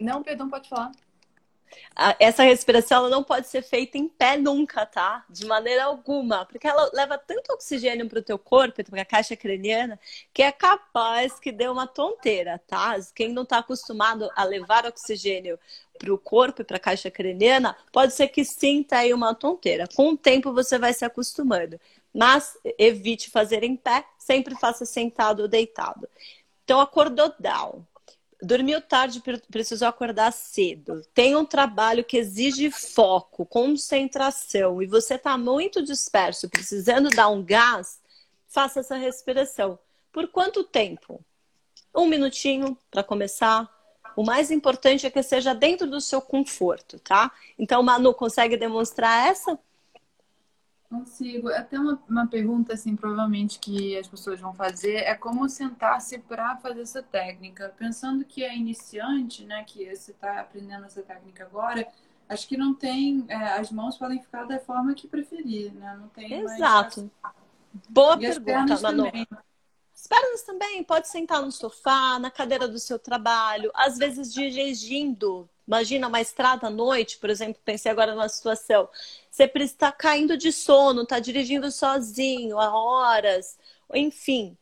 Não, 0.00 0.22
perdão, 0.22 0.48
pode 0.48 0.68
falar 0.68 0.92
essa 2.18 2.42
respiração 2.42 2.98
ela 2.98 3.10
não 3.10 3.24
pode 3.24 3.48
ser 3.48 3.62
feita 3.62 3.98
em 3.98 4.08
pé 4.08 4.36
nunca, 4.36 4.86
tá? 4.86 5.24
De 5.28 5.44
maneira 5.46 5.84
alguma, 5.84 6.44
porque 6.46 6.66
ela 6.66 6.90
leva 6.92 7.18
tanto 7.18 7.52
oxigênio 7.52 8.08
para 8.08 8.20
o 8.20 8.22
teu 8.22 8.38
corpo, 8.38 8.82
para 8.84 9.02
a 9.02 9.04
caixa 9.04 9.36
craniana, 9.36 9.98
que 10.32 10.42
é 10.42 10.52
capaz 10.52 11.38
que 11.40 11.50
dê 11.50 11.68
uma 11.68 11.86
tonteira, 11.86 12.60
tá? 12.66 12.96
Quem 13.14 13.32
não 13.32 13.42
está 13.42 13.58
acostumado 13.58 14.30
a 14.36 14.44
levar 14.44 14.86
oxigênio 14.86 15.58
para 15.98 16.12
o 16.12 16.18
corpo 16.18 16.62
e 16.62 16.64
para 16.64 16.76
a 16.76 16.80
caixa 16.80 17.10
craniana, 17.10 17.76
pode 17.92 18.12
ser 18.14 18.28
que 18.28 18.44
sinta 18.44 18.98
aí 18.98 19.12
uma 19.12 19.34
tonteira. 19.34 19.86
Com 19.94 20.10
o 20.10 20.16
tempo 20.16 20.52
você 20.52 20.78
vai 20.78 20.92
se 20.92 21.04
acostumando, 21.04 21.80
mas 22.14 22.56
evite 22.78 23.30
fazer 23.30 23.64
em 23.64 23.76
pé, 23.76 24.04
sempre 24.16 24.54
faça 24.54 24.84
sentado 24.84 25.40
ou 25.40 25.48
deitado. 25.48 26.08
Então 26.68 26.80
acordou 26.82 27.32
down 27.40 27.86
dormiu 28.42 28.80
tarde, 28.80 29.22
precisou 29.50 29.88
acordar 29.88 30.32
cedo, 30.32 31.02
tem 31.12 31.34
um 31.34 31.44
trabalho 31.44 32.04
que 32.04 32.16
exige 32.16 32.70
foco, 32.70 33.44
concentração 33.44 34.82
e 34.82 34.86
você 34.86 35.14
está 35.14 35.36
muito 35.36 35.82
disperso, 35.82 36.48
precisando 36.48 37.08
dar 37.08 37.30
um 37.30 37.42
gás, 37.42 37.98
faça 38.46 38.80
essa 38.80 38.96
respiração. 38.96 39.78
Por 40.12 40.28
quanto 40.28 40.62
tempo? 40.62 41.24
Um 41.94 42.06
minutinho 42.06 42.78
para 42.90 43.02
começar. 43.02 43.68
O 44.14 44.22
mais 44.22 44.50
importante 44.50 45.06
é 45.06 45.10
que 45.10 45.22
seja 45.22 45.54
dentro 45.54 45.88
do 45.88 46.00
seu 46.00 46.20
conforto, 46.20 47.00
tá? 47.00 47.32
Então, 47.58 47.82
Manu, 47.82 48.14
consegue 48.14 48.56
demonstrar 48.56 49.26
essa? 49.26 49.58
Consigo. 50.90 51.48
Até 51.48 51.78
uma, 51.78 52.02
uma 52.08 52.26
pergunta, 52.26 52.72
assim, 52.72 52.96
provavelmente 52.96 53.58
que 53.58 53.96
as 53.98 54.08
pessoas 54.08 54.40
vão 54.40 54.54
fazer 54.54 54.96
é 54.96 55.14
como 55.14 55.46
sentar-se 55.48 56.18
para 56.18 56.56
fazer 56.56 56.80
essa 56.80 57.02
técnica. 57.02 57.74
Pensando 57.76 58.24
que 58.24 58.42
é 58.42 58.56
iniciante, 58.56 59.44
né, 59.44 59.62
que 59.64 59.84
você 59.94 60.12
está 60.12 60.40
aprendendo 60.40 60.86
essa 60.86 61.02
técnica 61.02 61.44
agora, 61.44 61.86
acho 62.28 62.48
que 62.48 62.56
não 62.56 62.74
tem. 62.74 63.24
É, 63.28 63.58
as 63.58 63.70
mãos 63.70 63.98
podem 63.98 64.20
ficar 64.20 64.44
da 64.44 64.58
forma 64.58 64.94
que 64.94 65.06
preferir, 65.06 65.74
né? 65.74 65.96
Não 66.00 66.08
tem 66.08 66.32
Exato. 66.32 67.10
Mais... 67.22 67.34
Boa 67.88 68.14
e 68.14 68.40
pergunta, 68.40 68.80
Manu. 68.80 69.04
Também. 69.04 69.26
As 69.94 70.06
pernas 70.06 70.42
também, 70.42 70.84
pode 70.84 71.08
sentar 71.08 71.42
no 71.42 71.50
sofá, 71.50 72.18
na 72.20 72.30
cadeira 72.30 72.68
do 72.68 72.78
seu 72.78 73.00
trabalho, 73.00 73.70
às 73.74 73.98
vezes 73.98 74.32
dirigindo, 74.32 75.50
Imagina 75.68 76.08
uma 76.08 76.18
estrada 76.18 76.68
à 76.68 76.70
noite, 76.70 77.18
por 77.18 77.28
exemplo, 77.28 77.60
pensei 77.62 77.92
agora 77.92 78.14
numa 78.14 78.28
situação. 78.30 78.88
Você 79.30 79.52
está 79.56 79.92
caindo 79.92 80.34
de 80.34 80.50
sono, 80.50 81.02
está 81.02 81.18
dirigindo 81.20 81.70
sozinho 81.70 82.58
há 82.58 82.74
horas, 82.74 83.58
enfim. 83.92 84.56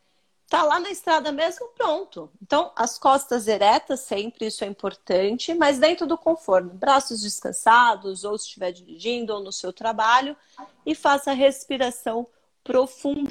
Está 0.44 0.64
lá 0.64 0.80
na 0.80 0.90
estrada 0.90 1.30
mesmo, 1.30 1.68
pronto. 1.76 2.28
Então, 2.42 2.72
as 2.74 2.98
costas 2.98 3.46
eretas 3.46 4.00
sempre, 4.00 4.46
isso 4.46 4.64
é 4.64 4.66
importante, 4.66 5.54
mas 5.54 5.78
dentro 5.78 6.08
do 6.08 6.18
conforto. 6.18 6.70
Braços 6.70 7.22
descansados, 7.22 8.24
ou 8.24 8.36
se 8.36 8.46
estiver 8.46 8.72
dirigindo, 8.72 9.32
ou 9.32 9.40
no 9.40 9.52
seu 9.52 9.72
trabalho, 9.72 10.36
e 10.84 10.92
faça 10.92 11.30
a 11.30 11.34
respiração 11.34 12.26
profunda 12.64 13.30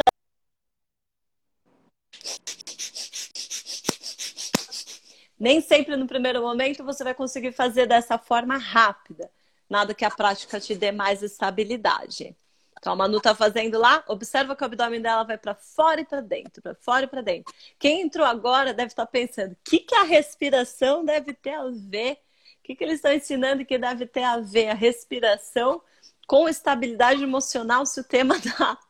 Nem 5.45 5.61
sempre 5.61 5.95
no 5.95 6.07
primeiro 6.07 6.41
momento 6.41 6.83
você 6.83 7.03
vai 7.03 7.13
conseguir 7.13 7.51
fazer 7.51 7.85
dessa 7.85 8.17
forma 8.17 8.57
rápida. 8.57 9.29
Nada 9.69 9.93
que 9.93 10.03
a 10.03 10.09
prática 10.09 10.59
te 10.59 10.73
dê 10.73 10.91
mais 10.91 11.21
estabilidade. 11.21 12.35
Então 12.79 12.93
a 12.93 12.95
Manu 12.95 13.21
tá 13.21 13.35
fazendo 13.35 13.77
lá, 13.77 14.03
observa 14.07 14.55
que 14.55 14.63
o 14.63 14.65
abdômen 14.65 14.99
dela 14.99 15.21
vai 15.21 15.37
para 15.37 15.53
fora 15.53 16.01
e 16.01 16.05
para 16.05 16.19
dentro, 16.19 16.63
para 16.63 16.73
fora 16.73 17.05
e 17.05 17.07
para 17.07 17.21
dentro. 17.21 17.53
Quem 17.77 18.01
entrou 18.01 18.25
agora 18.25 18.73
deve 18.73 18.87
estar 18.87 19.05
tá 19.05 19.11
pensando: 19.11 19.51
o 19.51 19.57
que, 19.63 19.81
que 19.81 19.93
a 19.93 20.01
respiração 20.01 21.05
deve 21.05 21.31
ter 21.31 21.53
a 21.53 21.69
ver? 21.69 22.13
O 22.13 22.63
que, 22.63 22.75
que 22.75 22.83
eles 22.83 22.95
estão 22.95 23.13
ensinando 23.13 23.63
que 23.63 23.77
deve 23.77 24.07
ter 24.07 24.23
a 24.23 24.39
ver 24.39 24.69
a 24.69 24.73
respiração 24.73 25.79
com 26.25 26.49
estabilidade 26.49 27.21
emocional 27.21 27.85
se 27.85 27.99
o 27.99 28.03
tema 28.03 28.39
da, 28.39 28.79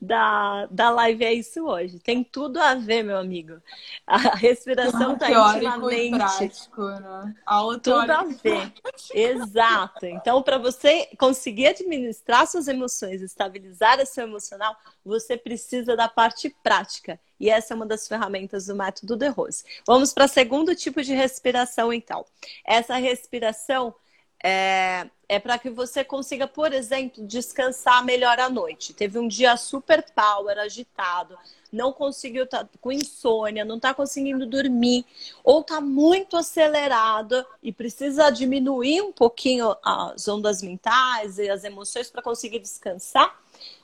da, 0.00 0.66
da 0.66 0.90
live 0.90 1.24
é 1.24 1.32
isso 1.32 1.64
hoje. 1.64 1.98
Tem 1.98 2.22
tudo 2.22 2.60
a 2.60 2.74
ver, 2.74 3.02
meu 3.02 3.18
amigo. 3.18 3.60
A 4.06 4.16
respiração 4.16 5.14
está 5.14 5.30
intimamente. 5.30 6.16
Prático, 6.16 6.82
né? 6.82 7.34
tudo 7.82 8.10
a 8.10 8.24
ver. 8.24 8.72
Exato. 9.12 10.06
Então, 10.06 10.42
para 10.42 10.58
você 10.58 11.08
conseguir 11.18 11.68
administrar 11.68 12.46
suas 12.46 12.68
emoções, 12.68 13.22
estabilizar 13.22 14.00
a 14.00 14.06
seu 14.06 14.24
emocional, 14.24 14.76
você 15.04 15.36
precisa 15.36 15.96
da 15.96 16.08
parte 16.08 16.54
prática. 16.62 17.18
E 17.40 17.48
essa 17.50 17.72
é 17.72 17.76
uma 17.76 17.86
das 17.86 18.08
ferramentas 18.08 18.66
do 18.66 18.74
método 18.74 19.16
de 19.16 19.28
Rose. 19.28 19.64
Vamos 19.86 20.12
para 20.12 20.24
o 20.24 20.28
segundo 20.28 20.74
tipo 20.74 21.02
de 21.02 21.14
respiração, 21.14 21.92
então. 21.92 22.24
Essa 22.66 22.96
respiração 22.96 23.94
é, 24.42 25.08
é 25.28 25.38
para 25.38 25.58
que 25.58 25.68
você 25.68 26.02
consiga, 26.02 26.48
por 26.48 26.72
exemplo, 26.72 27.26
descansar 27.26 28.02
melhor 28.02 28.40
à 28.40 28.48
noite. 28.48 28.94
Teve 28.94 29.18
um 29.18 29.28
dia 29.28 29.56
super 29.58 30.02
power, 30.12 30.58
agitado, 30.58 31.36
não 31.70 31.92
conseguiu 31.92 32.46
tá 32.46 32.66
com 32.80 32.90
insônia, 32.90 33.62
não 33.62 33.76
está 33.76 33.92
conseguindo 33.92 34.46
dormir, 34.46 35.04
ou 35.44 35.60
está 35.60 35.82
muito 35.82 36.34
acelerado 36.34 37.44
e 37.62 37.70
precisa 37.70 38.30
diminuir 38.30 39.02
um 39.02 39.12
pouquinho 39.12 39.76
as 39.84 40.26
ondas 40.26 40.62
mentais 40.62 41.38
e 41.38 41.50
as 41.50 41.62
emoções 41.62 42.10
para 42.10 42.22
conseguir 42.22 42.60
descansar. 42.60 43.38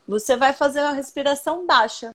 Você 0.09 0.37
vai 0.37 0.55
fazer 0.55 0.81
a 0.81 0.93
respiração 0.93 1.67
baixa. 1.67 2.13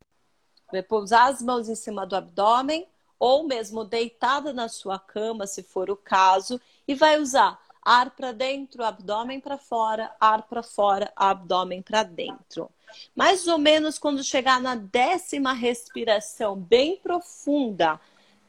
Vai 0.71 0.81
pousar 0.81 1.29
as 1.29 1.41
mãos 1.41 1.69
em 1.69 1.75
cima 1.75 2.05
do 2.05 2.15
abdômen, 2.15 2.88
ou 3.19 3.43
mesmo 3.43 3.83
deitada 3.83 4.53
na 4.53 4.69
sua 4.69 4.98
cama, 4.98 5.45
se 5.45 5.62
for 5.62 5.89
o 5.91 5.95
caso, 5.95 6.59
e 6.88 6.95
vai 6.95 7.19
usar 7.19 7.59
ar 7.89 8.12
para 8.12 8.31
dentro, 8.31 8.84
abdômen 8.84 9.39
para 9.39 9.58
fora, 9.58 10.15
ar 10.19 10.43
para 10.43 10.62
fora, 10.62 11.12
abdômen 11.15 11.81
para 11.81 12.03
dentro. 12.03 12.69
Mais 13.15 13.48
ou 13.48 13.58
menos 13.58 13.98
quando 13.98 14.24
chegar 14.24 14.62
na 14.62 14.75
décima 14.75 15.53
respiração 15.53 16.55
bem 16.55 16.98
profunda, 16.98 18.00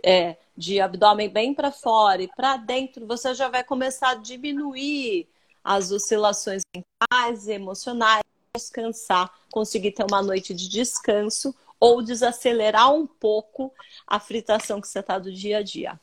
é, 0.05 0.37
de 0.55 0.79
abdômen 0.79 1.31
bem 1.31 1.55
para 1.55 1.73
fora 1.73 2.23
e 2.23 2.29
para 2.29 2.59
dentro, 2.59 3.07
você 3.07 3.33
já 3.35 3.49
vai 3.49 3.65
começar 3.65 4.11
a 4.11 4.15
diminuir 4.15 5.27
as 5.65 5.91
oscilações 5.91 6.61
mentais 6.77 7.49
emocionais, 7.49 8.23
descansar, 8.55 9.33
conseguir 9.51 9.93
ter 9.93 10.05
uma 10.05 10.23
noite 10.23 10.53
de 10.53 10.69
descanso 10.69 11.55
ou 11.79 12.03
desacelerar 12.03 12.93
um 12.93 13.07
pouco 13.07 13.73
a 14.07 14.21
fritação 14.21 14.83
que 14.83 14.89
você 14.89 14.99
está 14.99 15.19
do 15.19 15.33
dia 15.33 15.59
a 15.59 15.63
dia. 15.63 15.99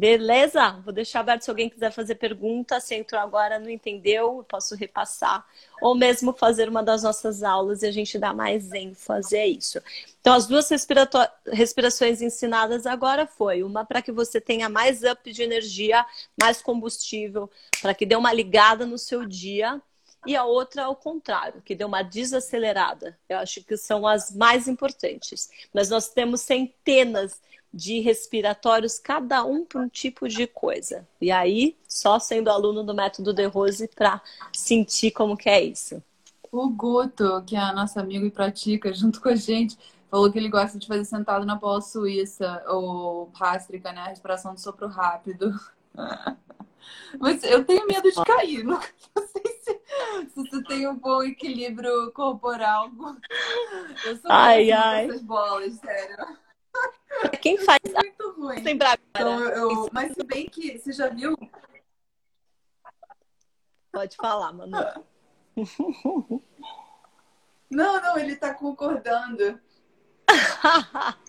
Beleza? 0.00 0.80
Vou 0.82 0.94
deixar 0.94 1.20
aberto 1.20 1.42
se 1.42 1.50
alguém 1.50 1.68
quiser 1.68 1.92
fazer 1.92 2.14
pergunta. 2.14 2.80
Se 2.80 2.94
entrou 2.94 3.20
agora 3.20 3.58
não 3.58 3.68
entendeu, 3.68 4.38
eu 4.38 4.44
posso 4.44 4.74
repassar. 4.74 5.46
Ou 5.82 5.94
mesmo 5.94 6.32
fazer 6.32 6.70
uma 6.70 6.82
das 6.82 7.02
nossas 7.02 7.42
aulas 7.42 7.82
e 7.82 7.86
a 7.86 7.92
gente 7.92 8.18
dá 8.18 8.32
mais 8.32 8.72
ênfase 8.72 9.36
a 9.36 9.46
isso. 9.46 9.78
Então, 10.18 10.32
as 10.32 10.46
duas 10.46 10.70
respirações 11.52 12.22
ensinadas 12.22 12.86
agora 12.86 13.26
foi 13.26 13.62
uma 13.62 13.84
para 13.84 14.00
que 14.00 14.10
você 14.10 14.40
tenha 14.40 14.70
mais 14.70 15.02
up 15.02 15.30
de 15.30 15.42
energia, 15.42 16.06
mais 16.40 16.62
combustível, 16.62 17.50
para 17.82 17.92
que 17.92 18.06
dê 18.06 18.16
uma 18.16 18.32
ligada 18.32 18.86
no 18.86 18.96
seu 18.96 19.26
dia. 19.26 19.82
E 20.26 20.34
a 20.34 20.44
outra 20.44 20.84
ao 20.84 20.96
contrário, 20.96 21.60
que 21.60 21.74
dê 21.74 21.84
uma 21.84 22.02
desacelerada. 22.02 23.18
Eu 23.28 23.36
acho 23.36 23.62
que 23.64 23.76
são 23.76 24.06
as 24.06 24.34
mais 24.34 24.66
importantes. 24.66 25.50
Mas 25.74 25.90
nós 25.90 26.08
temos 26.08 26.40
centenas 26.40 27.38
de 27.72 28.00
respiratórios, 28.00 28.98
cada 28.98 29.44
um 29.44 29.64
para 29.64 29.80
um 29.80 29.88
tipo 29.88 30.28
de 30.28 30.46
coisa. 30.46 31.06
E 31.20 31.30
aí, 31.30 31.76
só 31.88 32.18
sendo 32.18 32.50
aluno 32.50 32.82
do 32.82 32.94
método 32.94 33.32
De 33.32 33.46
Rose 33.46 33.88
para 33.88 34.20
sentir 34.52 35.12
como 35.12 35.36
que 35.36 35.48
é 35.48 35.62
isso. 35.62 36.02
O 36.50 36.68
Guto, 36.68 37.42
que 37.46 37.54
é 37.54 37.72
nosso 37.72 37.98
amigo 38.00 38.26
e 38.26 38.30
pratica 38.30 38.92
junto 38.94 39.20
com 39.20 39.28
a 39.28 39.36
gente, 39.36 39.78
falou 40.10 40.30
que 40.30 40.38
ele 40.38 40.48
gosta 40.48 40.78
de 40.78 40.86
fazer 40.86 41.04
sentado 41.04 41.46
na 41.46 41.54
bola 41.54 41.80
suíça, 41.80 42.62
ou 42.68 43.30
rástrica, 43.34 43.92
né? 43.92 44.00
A 44.00 44.08
respiração 44.08 44.52
do 44.52 44.60
sopro 44.60 44.88
rápido. 44.88 45.54
Mas 47.20 47.42
eu 47.44 47.64
tenho 47.64 47.86
medo 47.86 48.10
de 48.10 48.24
cair. 48.24 48.64
Não, 48.64 48.80
não 49.14 49.26
sei 49.28 49.42
se, 49.62 49.80
se 50.30 50.34
você 50.34 50.62
tem 50.64 50.88
um 50.88 50.96
bom 50.96 51.22
equilíbrio 51.22 52.10
corporal. 52.12 52.90
Eu 54.04 54.16
sou 54.16 54.30
ai, 54.30 54.72
ai. 54.72 55.04
essas 55.04 55.22
bolas, 55.22 55.74
sério. 55.74 56.26
Quem 57.40 57.58
faz. 57.58 57.80
Muito 57.84 58.30
ruim. 58.32 58.62
Lembrar 58.62 58.98
então, 59.10 59.44
eu... 59.48 59.88
Mas 59.92 60.12
se 60.12 60.22
bem 60.24 60.48
que 60.48 60.78
você 60.78 60.92
já 60.92 61.08
viu. 61.08 61.36
Pode 63.92 64.16
falar, 64.16 64.52
Manu. 64.52 64.78
Não, 67.70 68.00
não, 68.00 68.18
ele 68.18 68.36
tá 68.36 68.52
concordando. 68.54 69.60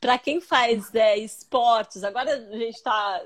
Para 0.00 0.18
quem 0.18 0.40
faz 0.40 0.94
é, 0.94 1.18
esportes, 1.18 2.04
agora 2.04 2.34
a 2.34 2.56
gente 2.56 2.76
está 2.76 3.22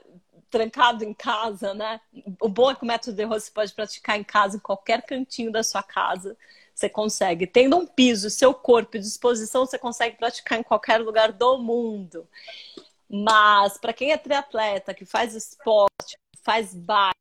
trancado 0.51 1.05
em 1.05 1.15
casa, 1.15 1.73
né? 1.75 2.01
O 2.41 2.49
bom 2.49 2.71
é 2.71 2.75
que 2.75 2.83
o 2.83 2.87
método 2.87 3.17
de 3.17 3.25
você 3.27 3.51
pode 3.51 3.73
praticar 3.73 4.19
em 4.19 4.25
casa, 4.25 4.57
em 4.57 4.61
qualquer 4.61 5.03
cantinho 5.03 5.53
da 5.53 5.63
sua 5.63 5.83
casa. 5.83 6.37
Você 6.81 6.89
consegue. 6.89 7.47
Tendo 7.47 7.77
um 7.77 7.87
piso, 7.87 8.31
seu 8.31 8.55
corpo 8.55 8.97
e 8.97 9.01
disposição, 9.01 9.67
você 9.67 9.79
consegue 9.79 10.17
praticar 10.17 10.59
em 10.59 10.63
qualquer 10.63 10.97
lugar 10.97 11.31
do 11.31 11.59
mundo. 11.59 12.27
Mas 13.07 13.77
para 13.77 13.93
quem 13.93 14.13
é 14.13 14.17
triatleta, 14.17 14.95
que 14.95 15.05
faz 15.05 15.35
esporte, 15.35 16.17
faz 16.43 16.73
bike, 16.75 17.15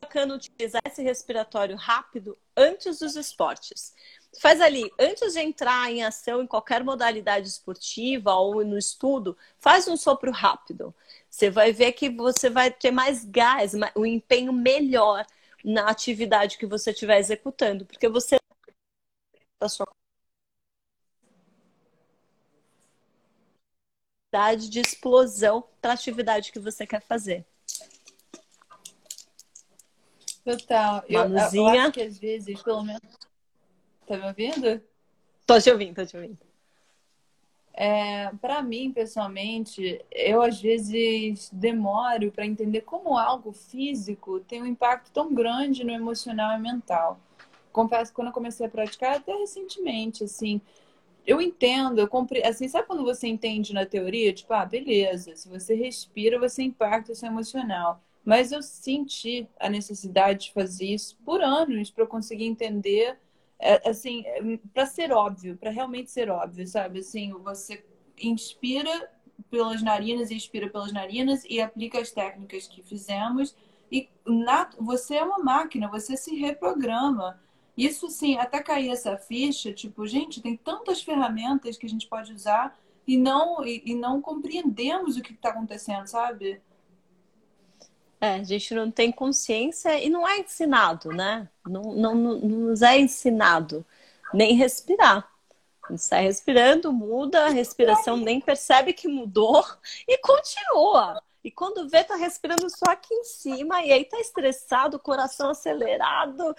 bacana 0.00 0.34
utilizar 0.34 0.80
esse 0.86 1.02
respiratório 1.02 1.76
rápido 1.76 2.38
antes 2.56 3.00
dos 3.00 3.16
esportes. 3.16 3.94
Faz 4.40 4.62
ali, 4.62 4.90
antes 4.98 5.34
de 5.34 5.40
entrar 5.40 5.90
em 5.92 6.02
ação 6.04 6.40
em 6.40 6.46
qualquer 6.46 6.82
modalidade 6.82 7.48
esportiva 7.48 8.34
ou 8.34 8.64
no 8.64 8.78
estudo, 8.78 9.36
faz 9.58 9.86
um 9.88 9.96
sopro 9.96 10.30
rápido. 10.30 10.94
Você 11.36 11.50
vai 11.50 11.70
ver 11.70 11.92
que 11.92 12.08
você 12.08 12.48
vai 12.48 12.70
ter 12.70 12.90
mais 12.90 13.22
gás, 13.22 13.74
um 13.94 14.06
empenho 14.06 14.54
melhor 14.54 15.26
na 15.62 15.90
atividade 15.90 16.56
que 16.56 16.64
você 16.64 16.92
estiver 16.92 17.18
executando, 17.18 17.84
porque 17.84 18.08
você 18.08 18.38
da 19.60 19.68
sua 19.68 19.86
de 24.56 24.80
explosão 24.80 25.68
para 25.78 25.90
a 25.90 25.94
atividade 25.94 26.50
que 26.52 26.58
você 26.58 26.86
quer 26.86 27.02
fazer. 27.02 27.44
Total. 30.42 31.04
Eu, 31.06 31.20
eu, 31.54 31.66
acho 31.66 31.92
que 31.92 32.00
às 32.00 32.18
vezes, 32.18 32.62
pelo 32.62 32.82
menos. 32.82 33.02
Tá 34.06 34.16
me 34.16 34.26
ouvindo? 34.26 34.82
Tô 35.44 35.60
te 35.60 35.70
ouvindo, 35.70 35.96
tô 35.96 36.06
te 36.06 36.16
ouvindo. 36.16 36.38
É, 37.78 38.30
para 38.40 38.62
mim, 38.62 38.90
pessoalmente, 38.90 40.02
eu 40.10 40.40
às 40.40 40.58
vezes 40.60 41.50
demoro 41.52 42.32
para 42.32 42.46
entender 42.46 42.80
como 42.80 43.18
algo 43.18 43.52
físico 43.52 44.40
tem 44.40 44.62
um 44.62 44.66
impacto 44.66 45.10
tão 45.12 45.34
grande 45.34 45.84
no 45.84 45.92
emocional 45.92 46.56
e 46.56 46.60
mental. 46.60 47.20
Confesso 47.70 48.10
que 48.10 48.16
quando 48.16 48.28
eu 48.28 48.32
comecei 48.32 48.64
a 48.64 48.70
praticar, 48.70 49.16
até 49.16 49.34
recentemente, 49.36 50.24
assim, 50.24 50.58
eu 51.26 51.38
entendo, 51.40 51.98
eu 52.00 52.08
compre... 52.08 52.42
assim, 52.44 52.66
sabe 52.68 52.86
quando 52.86 53.04
você 53.04 53.26
entende 53.28 53.74
na 53.74 53.84
teoria? 53.84 54.32
Tipo, 54.32 54.54
ah, 54.54 54.64
beleza, 54.64 55.36
se 55.36 55.46
você 55.48 55.74
respira, 55.74 56.38
você 56.38 56.62
impacta 56.62 57.12
o 57.12 57.14
seu 57.14 57.28
emocional. 57.28 58.02
Mas 58.24 58.52
eu 58.52 58.62
senti 58.62 59.46
a 59.60 59.68
necessidade 59.68 60.46
de 60.46 60.52
fazer 60.52 60.86
isso 60.86 61.18
por 61.24 61.42
anos 61.42 61.90
para 61.90 62.04
eu 62.04 62.08
conseguir 62.08 62.46
entender, 62.46 63.18
é, 63.58 63.88
assim, 63.88 64.24
para 64.72 64.86
ser 64.86 65.12
óbvio, 65.12 65.56
para 65.56 65.70
realmente 65.70 66.10
ser 66.10 66.30
óbvio, 66.30 66.66
sabe? 66.66 67.00
Assim, 67.00 67.32
você 67.32 67.84
inspira 68.18 69.10
pelas 69.50 69.82
narinas 69.82 70.30
expira 70.30 70.68
pelas 70.68 70.92
narinas 70.92 71.44
e 71.48 71.60
aplica 71.60 72.00
as 72.00 72.10
técnicas 72.10 72.66
que 72.66 72.82
fizemos 72.82 73.54
e 73.90 74.08
na... 74.26 74.68
você 74.78 75.16
é 75.16 75.22
uma 75.22 75.38
máquina, 75.38 75.88
você 75.88 76.16
se 76.16 76.34
reprograma. 76.34 77.40
Isso 77.76 78.08
sim, 78.08 78.36
até 78.38 78.62
cair 78.62 78.90
essa 78.90 79.16
ficha, 79.18 79.72
tipo, 79.72 80.06
gente, 80.06 80.40
tem 80.40 80.56
tantas 80.56 81.02
ferramentas 81.02 81.76
que 81.76 81.86
a 81.86 81.88
gente 81.88 82.08
pode 82.08 82.32
usar 82.32 82.76
e 83.06 83.16
não 83.18 83.64
e, 83.64 83.82
e 83.84 83.94
não 83.94 84.20
compreendemos 84.20 85.16
o 85.16 85.22
que 85.22 85.32
está 85.32 85.50
acontecendo, 85.50 86.06
sabe? 86.06 86.60
É, 88.20 88.34
a 88.36 88.42
gente 88.42 88.74
não 88.74 88.90
tem 88.90 89.12
consciência 89.12 89.98
e 90.02 90.08
não 90.08 90.26
é 90.26 90.38
ensinado, 90.38 91.10
né? 91.10 91.48
Não, 91.66 91.82
não, 91.94 92.14
não 92.14 92.38
nos 92.38 92.82
é 92.82 92.98
ensinado 92.98 93.84
nem 94.32 94.54
respirar. 94.54 95.30
A 95.84 95.92
gente 95.92 96.02
sai 96.02 96.24
respirando, 96.24 96.92
muda 96.92 97.46
a 97.46 97.50
respiração, 97.50 98.16
nem 98.16 98.40
percebe 98.40 98.92
que 98.92 99.06
mudou 99.06 99.64
e 100.08 100.18
continua. 100.18 101.22
E 101.44 101.50
quando 101.50 101.88
vê, 101.88 102.02
tá 102.02 102.16
respirando 102.16 102.68
só 102.68 102.90
aqui 102.90 103.14
em 103.14 103.22
cima, 103.22 103.80
e 103.84 103.92
aí 103.92 104.04
tá 104.04 104.18
estressado, 104.18 104.98
coração 104.98 105.50
acelerado, 105.50 106.56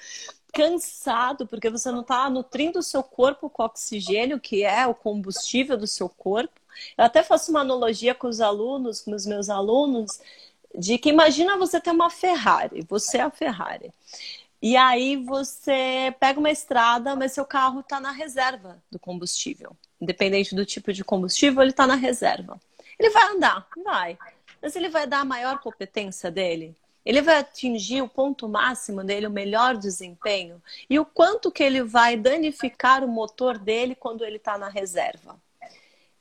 cansado, 0.54 1.46
porque 1.46 1.70
você 1.70 1.92
não 1.92 2.04
tá 2.04 2.30
nutrindo 2.30 2.80
o 2.80 2.84
seu 2.84 3.04
corpo 3.04 3.50
com 3.50 3.64
oxigênio, 3.64 4.40
que 4.40 4.64
é 4.64 4.88
o 4.88 4.96
combustível 4.96 5.78
do 5.78 5.86
seu 5.86 6.08
corpo. 6.08 6.54
Eu 6.98 7.04
até 7.04 7.22
faço 7.22 7.52
uma 7.52 7.62
analogia 7.62 8.16
com 8.16 8.28
os 8.28 8.40
alunos, 8.40 9.02
com 9.02 9.14
os 9.14 9.26
meus 9.26 9.50
alunos, 9.50 10.22
de 10.78 10.98
que 11.00 11.10
imagina 11.10 11.58
você 11.58 11.82
ter 11.82 11.92
uma 11.92 12.10
Ferrari, 12.10 12.86
você 12.88 13.18
é 13.18 13.22
a 13.22 13.32
Ferrari. 13.32 13.92
E 14.62 14.78
aí 14.78 15.18
você 15.18 16.16
pega 16.20 16.40
uma 16.40 16.52
estrada, 16.52 17.16
mas 17.16 17.32
seu 17.32 17.46
carro 17.46 17.80
está 17.80 18.00
na 18.00 18.12
reserva 18.12 18.82
do 18.92 19.00
combustível. 19.00 19.76
Independente 20.00 20.56
do 20.56 20.66
tipo 20.66 20.94
de 20.94 21.04
combustível, 21.04 21.62
ele 21.62 21.72
está 21.72 21.88
na 21.88 21.96
reserva. 21.96 22.60
Ele 23.00 23.10
vai 23.10 23.28
andar, 23.32 23.68
vai. 23.84 24.18
Mas 24.62 24.76
ele 24.76 24.90
vai 24.90 25.08
dar 25.08 25.20
a 25.20 25.26
maior 25.26 25.60
competência 25.60 26.32
dele? 26.32 26.76
Ele 27.06 27.22
vai 27.22 27.38
atingir 27.38 28.02
o 28.02 28.10
ponto 28.10 28.50
máximo 28.50 29.04
dele, 29.04 29.28
o 29.28 29.32
melhor 29.32 29.78
desempenho? 29.78 30.62
E 30.90 31.00
o 31.00 31.06
quanto 31.06 31.52
que 31.52 31.64
ele 31.64 31.84
vai 31.84 32.18
danificar 32.18 33.04
o 33.04 33.08
motor 33.08 33.58
dele 33.58 33.96
quando 33.96 34.26
ele 34.26 34.38
está 34.38 34.58
na 34.58 34.70
reserva? 34.70 35.40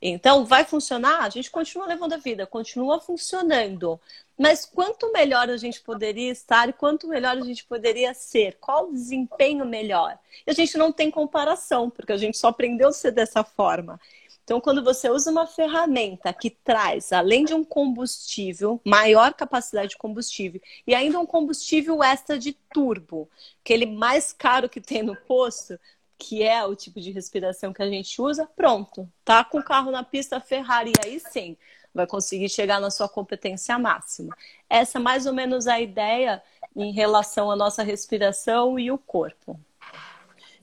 Então, 0.00 0.44
vai 0.44 0.64
funcionar? 0.64 1.22
A 1.22 1.28
gente 1.28 1.50
continua 1.50 1.86
levando 1.86 2.12
a 2.12 2.18
vida, 2.18 2.46
continua 2.46 3.00
funcionando. 3.00 3.98
Mas 4.38 4.66
quanto 4.66 5.10
melhor 5.12 5.48
a 5.48 5.56
gente 5.56 5.80
poderia 5.80 6.30
estar 6.30 6.68
e 6.68 6.72
quanto 6.72 7.08
melhor 7.08 7.36
a 7.36 7.40
gente 7.40 7.64
poderia 7.64 8.12
ser? 8.12 8.58
Qual 8.60 8.88
o 8.88 8.92
desempenho 8.92 9.64
melhor? 9.64 10.18
E 10.46 10.50
a 10.50 10.54
gente 10.54 10.76
não 10.76 10.92
tem 10.92 11.10
comparação, 11.10 11.88
porque 11.88 12.12
a 12.12 12.18
gente 12.18 12.36
só 12.36 12.48
aprendeu 12.48 12.88
a 12.88 12.92
ser 12.92 13.12
dessa 13.12 13.42
forma. 13.42 13.98
Então, 14.44 14.60
quando 14.60 14.84
você 14.84 15.10
usa 15.10 15.28
uma 15.28 15.44
ferramenta 15.44 16.32
que 16.32 16.50
traz, 16.50 17.12
além 17.12 17.44
de 17.44 17.52
um 17.52 17.64
combustível, 17.64 18.80
maior 18.84 19.34
capacidade 19.34 19.88
de 19.88 19.96
combustível, 19.96 20.60
e 20.86 20.94
ainda 20.94 21.18
um 21.18 21.26
combustível 21.26 22.00
extra 22.00 22.38
de 22.38 22.52
turbo, 22.52 23.28
aquele 23.64 23.86
mais 23.86 24.32
caro 24.32 24.68
que 24.68 24.80
tem 24.80 25.02
no 25.02 25.16
posto, 25.16 25.76
que 26.18 26.42
é 26.42 26.64
o 26.64 26.74
tipo 26.74 27.00
de 27.00 27.10
respiração 27.10 27.72
que 27.72 27.82
a 27.82 27.88
gente 27.88 28.20
usa, 28.20 28.46
pronto. 28.56 29.10
Tá 29.24 29.44
com 29.44 29.58
o 29.58 29.64
carro 29.64 29.90
na 29.90 30.02
pista 30.02 30.40
Ferrari, 30.40 30.92
aí 31.04 31.20
sim, 31.20 31.56
vai 31.94 32.06
conseguir 32.06 32.48
chegar 32.48 32.80
na 32.80 32.90
sua 32.90 33.08
competência 33.08 33.78
máxima. 33.78 34.36
Essa 34.68 34.98
é 34.98 35.00
mais 35.00 35.26
ou 35.26 35.32
menos 35.32 35.66
a 35.66 35.80
ideia 35.80 36.42
em 36.74 36.92
relação 36.92 37.50
à 37.50 37.56
nossa 37.56 37.82
respiração 37.82 38.78
e 38.78 38.90
o 38.90 38.98
corpo. 38.98 39.58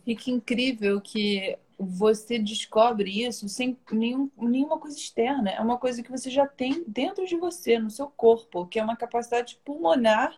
E 0.05 0.15
que 0.15 0.31
incrível 0.31 0.99
que 1.01 1.57
você 1.79 2.37
descobre 2.37 3.25
isso 3.25 3.49
sem 3.49 3.77
nenhum, 3.91 4.29
nenhuma 4.37 4.77
coisa 4.77 4.97
externa. 4.97 5.51
É 5.51 5.59
uma 5.59 5.77
coisa 5.77 6.03
que 6.03 6.11
você 6.11 6.29
já 6.29 6.47
tem 6.47 6.83
dentro 6.87 7.25
de 7.25 7.35
você, 7.35 7.79
no 7.79 7.89
seu 7.89 8.07
corpo, 8.07 8.65
que 8.65 8.79
é 8.79 8.83
uma 8.83 8.95
capacidade 8.95 9.59
pulmonar 9.63 10.37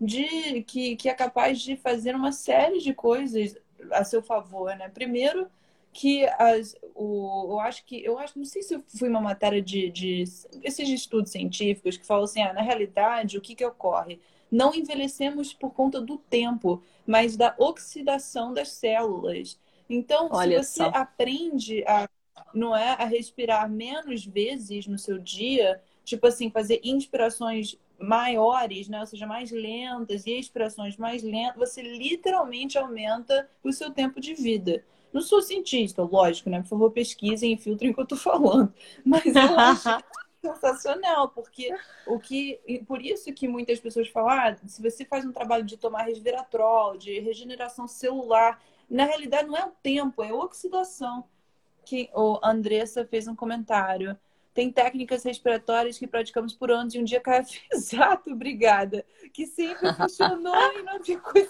de 0.00 0.62
que, 0.64 0.96
que 0.96 1.08
é 1.08 1.14
capaz 1.14 1.60
de 1.60 1.76
fazer 1.76 2.14
uma 2.16 2.32
série 2.32 2.78
de 2.78 2.92
coisas 2.92 3.56
a 3.90 4.04
seu 4.04 4.22
favor, 4.22 4.74
né? 4.76 4.88
Primeiro 4.88 5.48
que 5.92 6.24
as, 6.38 6.74
o, 6.94 7.48
eu 7.52 7.60
acho 7.60 7.84
que 7.84 8.02
eu 8.02 8.18
acho 8.18 8.38
não 8.38 8.46
sei 8.46 8.62
se 8.62 8.78
foi 8.98 9.08
uma 9.08 9.20
matéria 9.20 9.60
de, 9.60 9.90
de 9.90 10.24
esses 10.62 10.88
estudos 10.88 11.30
científicos 11.30 11.96
que 11.96 12.06
falam 12.06 12.24
assim, 12.24 12.40
ah, 12.40 12.52
na 12.52 12.62
realidade 12.62 13.36
o 13.36 13.40
que 13.40 13.54
que 13.54 13.64
ocorre? 13.64 14.18
Não 14.50 14.74
envelhecemos 14.74 15.52
por 15.52 15.70
conta 15.72 16.00
do 16.00 16.16
tempo, 16.18 16.82
mas 17.06 17.36
da 17.36 17.54
oxidação 17.58 18.52
das 18.52 18.70
células. 18.70 19.58
Então, 19.88 20.28
Olha 20.30 20.62
se 20.62 20.70
você 20.70 20.84
só. 20.84 20.88
aprende 20.90 21.84
a 21.86 22.08
não 22.54 22.76
é 22.76 22.90
a 22.90 23.04
respirar 23.04 23.68
menos 23.70 24.24
vezes 24.24 24.86
no 24.86 24.98
seu 24.98 25.18
dia, 25.18 25.80
tipo 26.04 26.26
assim, 26.26 26.50
fazer 26.50 26.80
inspirações 26.82 27.78
maiores, 27.98 28.88
né? 28.88 29.00
ou 29.00 29.06
seja, 29.06 29.26
mais 29.26 29.50
lentas 29.50 30.26
e 30.26 30.38
expirações 30.38 30.96
mais 30.96 31.22
lentas, 31.22 31.56
você 31.56 31.82
literalmente 31.82 32.76
aumenta 32.78 33.48
o 33.62 33.72
seu 33.72 33.90
tempo 33.90 34.20
de 34.20 34.34
vida. 34.34 34.84
Não 35.12 35.20
sou 35.20 35.42
cientista, 35.42 36.02
lógico, 36.02 36.48
né? 36.48 36.62
Por 36.62 36.68
favor, 36.68 36.90
pesquisem 36.90 37.52
e 37.52 37.56
filtrem 37.58 37.90
o 37.90 37.94
que 37.94 38.00
eu 38.00 38.06
tô 38.06 38.16
falando. 38.16 38.72
Mas 39.04 39.26
eu 39.36 39.58
acho 39.58 39.88
sensacional, 40.40 41.28
porque 41.28 41.70
o 42.06 42.18
que. 42.18 42.60
Por 42.86 43.00
isso 43.04 43.32
que 43.32 43.46
muitas 43.46 43.78
pessoas 43.78 44.08
falam, 44.08 44.30
ah, 44.30 44.56
se 44.66 44.82
você 44.82 45.04
faz 45.04 45.24
um 45.24 45.32
trabalho 45.32 45.64
de 45.64 45.76
tomar 45.76 46.04
resveratrol, 46.04 46.96
de 46.96 47.20
regeneração 47.20 47.86
celular, 47.86 48.60
na 48.88 49.04
realidade 49.04 49.48
não 49.48 49.56
é 49.56 49.64
o 49.64 49.72
tempo, 49.82 50.22
é 50.22 50.30
a 50.30 50.34
oxidação. 50.34 51.24
que 51.84 52.10
o 52.14 52.38
Andressa 52.42 53.04
fez 53.06 53.28
um 53.28 53.36
comentário. 53.36 54.18
Tem 54.54 54.70
técnicas 54.70 55.24
respiratórias 55.24 55.98
que 55.98 56.06
praticamos 56.06 56.52
por 56.52 56.70
anos 56.70 56.94
e 56.94 56.98
um 56.98 57.04
dia 57.04 57.20
cai. 57.20 57.44
Exato, 57.72 58.32
obrigada. 58.32 59.04
Que 59.32 59.46
sempre 59.46 59.92
funcionou 59.94 60.78
e 60.78 60.82
não 60.82 61.02
ficou 61.02 61.42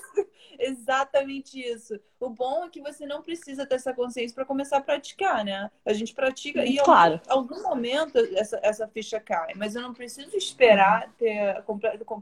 exatamente 0.58 1.60
isso. 1.60 1.98
O 2.20 2.30
bom 2.30 2.64
é 2.64 2.68
que 2.68 2.80
você 2.80 3.04
não 3.04 3.20
precisa 3.20 3.66
ter 3.66 3.74
essa 3.74 3.92
consciência 3.92 4.34
para 4.34 4.44
começar 4.44 4.76
a 4.76 4.80
praticar, 4.80 5.44
né? 5.44 5.70
A 5.84 5.92
gente 5.92 6.14
pratica 6.14 6.64
e 6.64 6.76
claro. 6.78 7.20
em 7.26 7.30
algum, 7.30 7.54
algum 7.54 7.68
momento 7.68 8.18
essa, 8.36 8.60
essa 8.62 8.86
ficha 8.86 9.18
cai, 9.18 9.54
mas 9.56 9.74
eu 9.74 9.82
não 9.82 9.92
preciso 9.92 10.36
esperar 10.36 11.12
ter 11.18 11.62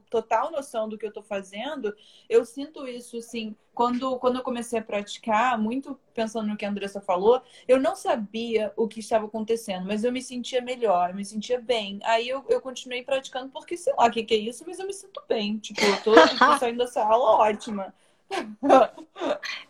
total 0.08 0.50
noção 0.50 0.88
do 0.88 0.96
que 0.96 1.04
eu 1.04 1.10
estou 1.10 1.22
fazendo. 1.22 1.94
Eu 2.28 2.44
sinto 2.44 2.86
isso, 2.88 3.18
assim, 3.18 3.54
quando, 3.80 4.18
quando 4.18 4.36
eu 4.36 4.42
comecei 4.42 4.78
a 4.78 4.82
praticar, 4.82 5.58
muito 5.58 5.98
pensando 6.12 6.46
no 6.46 6.54
que 6.54 6.66
a 6.66 6.68
Andressa 6.68 7.00
falou, 7.00 7.40
eu 7.66 7.80
não 7.80 7.96
sabia 7.96 8.70
o 8.76 8.86
que 8.86 9.00
estava 9.00 9.24
acontecendo, 9.24 9.86
mas 9.86 10.04
eu 10.04 10.12
me 10.12 10.20
sentia 10.20 10.60
melhor, 10.60 11.08
eu 11.08 11.16
me 11.16 11.24
sentia 11.24 11.58
bem. 11.58 11.98
Aí 12.04 12.28
eu, 12.28 12.44
eu 12.50 12.60
continuei 12.60 13.02
praticando 13.02 13.48
porque, 13.48 13.78
sei 13.78 13.94
lá 13.94 14.06
o 14.06 14.10
que, 14.10 14.22
que 14.22 14.34
é 14.34 14.36
isso, 14.36 14.64
mas 14.66 14.78
eu 14.78 14.86
me 14.86 14.92
sinto 14.92 15.22
bem. 15.26 15.56
Tipo, 15.56 15.80
eu 15.80 16.02
tô, 16.02 16.14
saindo 16.58 16.76
dessa 16.76 17.02
aula 17.02 17.38
ótima. 17.38 17.94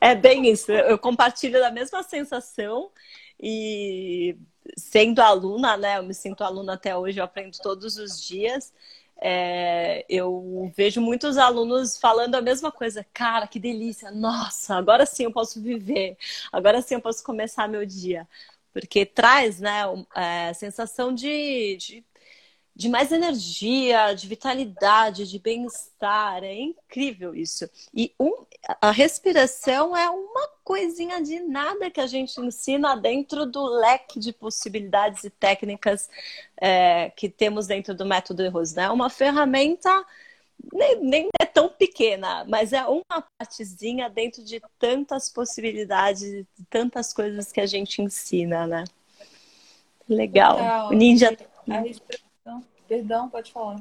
É 0.00 0.14
bem 0.14 0.50
isso. 0.50 0.72
Eu 0.72 0.98
compartilho 0.98 1.60
da 1.60 1.70
mesma 1.70 2.02
sensação 2.02 2.90
e 3.40 4.36
sendo 4.76 5.20
aluna, 5.20 5.76
né? 5.76 5.98
Eu 5.98 6.02
me 6.02 6.14
sinto 6.14 6.42
aluna 6.42 6.74
até 6.74 6.96
hoje, 6.96 7.20
eu 7.20 7.24
aprendo 7.24 7.56
todos 7.58 7.96
os 7.96 8.20
dias. 8.20 8.72
É, 9.22 10.04
eu 10.08 10.72
vejo 10.76 11.00
muitos 11.00 11.36
alunos 11.38 11.98
falando 11.98 12.34
a 12.36 12.40
mesma 12.42 12.72
coisa. 12.72 13.04
Cara, 13.12 13.46
que 13.46 13.58
delícia! 13.58 14.10
Nossa, 14.10 14.76
agora 14.76 15.04
sim 15.06 15.24
eu 15.24 15.32
posso 15.32 15.60
viver. 15.60 16.16
Agora 16.52 16.80
sim 16.82 16.94
eu 16.94 17.00
posso 17.02 17.22
começar 17.24 17.68
meu 17.68 17.84
dia. 17.86 18.26
Porque 18.72 19.04
traz, 19.04 19.60
né, 19.60 19.82
é, 20.16 20.48
a 20.50 20.54
sensação 20.54 21.12
de, 21.14 21.76
de 21.76 22.04
de 22.74 22.88
mais 22.88 23.12
energia, 23.12 24.14
de 24.14 24.26
vitalidade, 24.26 25.28
de 25.28 25.38
bem-estar. 25.38 26.42
É 26.42 26.54
incrível 26.54 27.34
isso. 27.34 27.68
E 27.92 28.14
um, 28.18 28.44
a 28.80 28.90
respiração 28.90 29.96
é 29.96 30.08
uma 30.08 30.48
coisinha 30.64 31.22
de 31.22 31.40
nada 31.40 31.90
que 31.90 32.00
a 32.00 32.06
gente 32.06 32.40
ensina 32.40 32.96
dentro 32.96 33.44
do 33.44 33.64
leque 33.64 34.18
de 34.18 34.32
possibilidades 34.32 35.24
e 35.24 35.30
técnicas 35.30 36.08
é, 36.56 37.10
que 37.10 37.28
temos 37.28 37.66
dentro 37.66 37.94
do 37.94 38.06
método 38.06 38.42
Erros. 38.42 38.74
Né? 38.74 38.84
É 38.84 38.90
uma 38.90 39.10
ferramenta 39.10 40.06
nem, 40.72 41.00
nem 41.00 41.28
é 41.40 41.46
tão 41.46 41.68
pequena, 41.68 42.44
mas 42.48 42.72
é 42.72 42.84
uma 42.84 43.24
partezinha 43.38 44.08
dentro 44.08 44.44
de 44.44 44.60
tantas 44.78 45.28
possibilidades, 45.28 46.20
de 46.20 46.46
tantas 46.68 47.12
coisas 47.12 47.50
que 47.50 47.60
a 47.60 47.66
gente 47.66 48.02
ensina, 48.02 48.66
né? 48.66 48.84
Legal. 50.08 50.56
Legal. 50.56 50.88
O 50.88 50.92
ninja. 50.92 51.36
A 51.68 51.78
respiração 51.78 52.29
Perdão, 52.90 53.30
pode 53.30 53.52
falar. 53.52 53.80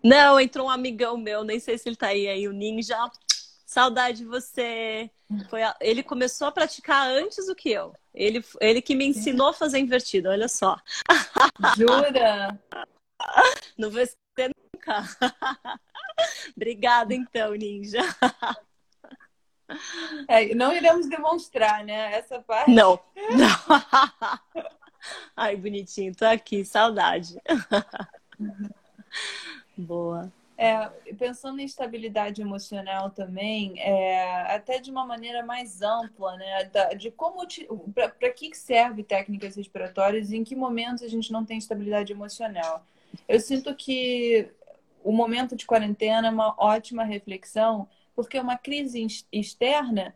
Não, 0.00 0.38
entrou 0.38 0.68
um 0.68 0.70
amigão 0.70 1.16
meu, 1.16 1.42
nem 1.42 1.58
sei 1.58 1.76
se 1.76 1.88
ele 1.88 1.96
tá 1.96 2.06
aí, 2.06 2.28
aí 2.28 2.46
o 2.46 2.52
Ninja. 2.52 2.96
Saudade 3.66 4.18
de 4.18 4.24
você. 4.24 5.10
Foi 5.50 5.60
a... 5.60 5.74
Ele 5.80 6.04
começou 6.04 6.46
a 6.46 6.52
praticar 6.52 7.08
antes 7.08 7.48
do 7.48 7.54
que 7.56 7.70
eu. 7.70 7.92
Ele, 8.14 8.44
ele 8.60 8.80
que 8.80 8.94
me 8.94 9.04
ensinou 9.04 9.48
a 9.48 9.52
fazer 9.52 9.80
invertido, 9.80 10.28
olha 10.28 10.46
só. 10.46 10.78
Jura? 11.76 12.56
Não 13.76 13.90
vou 13.90 14.02
esquecer 14.02 14.54
nunca. 14.72 15.02
Obrigada, 16.56 17.12
então, 17.12 17.54
Ninja. 17.54 18.02
É, 20.28 20.54
não 20.54 20.72
iremos 20.72 21.08
demonstrar, 21.08 21.82
né? 21.82 22.14
Essa 22.14 22.38
parte. 22.40 22.70
Não. 22.70 23.00
não. 23.16 24.68
Ai, 25.36 25.56
bonitinho, 25.56 26.14
tô 26.14 26.24
aqui, 26.24 26.64
saudade. 26.64 27.36
Boa. 29.76 30.32
É, 30.56 30.86
pensando 31.18 31.58
em 31.60 31.64
estabilidade 31.64 32.40
emocional 32.40 33.10
também, 33.10 33.80
é, 33.80 34.54
até 34.54 34.78
de 34.78 34.90
uma 34.90 35.04
maneira 35.04 35.44
mais 35.44 35.82
ampla, 35.82 36.36
né? 36.36 36.70
de 36.96 37.10
como 37.10 37.40
para 37.94 38.30
que 38.30 38.54
serve 38.54 39.02
técnicas 39.02 39.56
respiratórias 39.56 40.30
e 40.30 40.36
em 40.36 40.44
que 40.44 40.54
momentos 40.54 41.02
a 41.02 41.08
gente 41.08 41.32
não 41.32 41.44
tem 41.44 41.58
estabilidade 41.58 42.12
emocional. 42.12 42.86
Eu 43.26 43.40
sinto 43.40 43.74
que 43.74 44.52
o 45.02 45.10
momento 45.10 45.56
de 45.56 45.66
quarentena 45.66 46.28
é 46.28 46.30
uma 46.30 46.54
ótima 46.56 47.02
reflexão, 47.02 47.88
porque 48.14 48.36
é 48.36 48.42
uma 48.42 48.56
crise 48.56 49.04
externa 49.32 50.14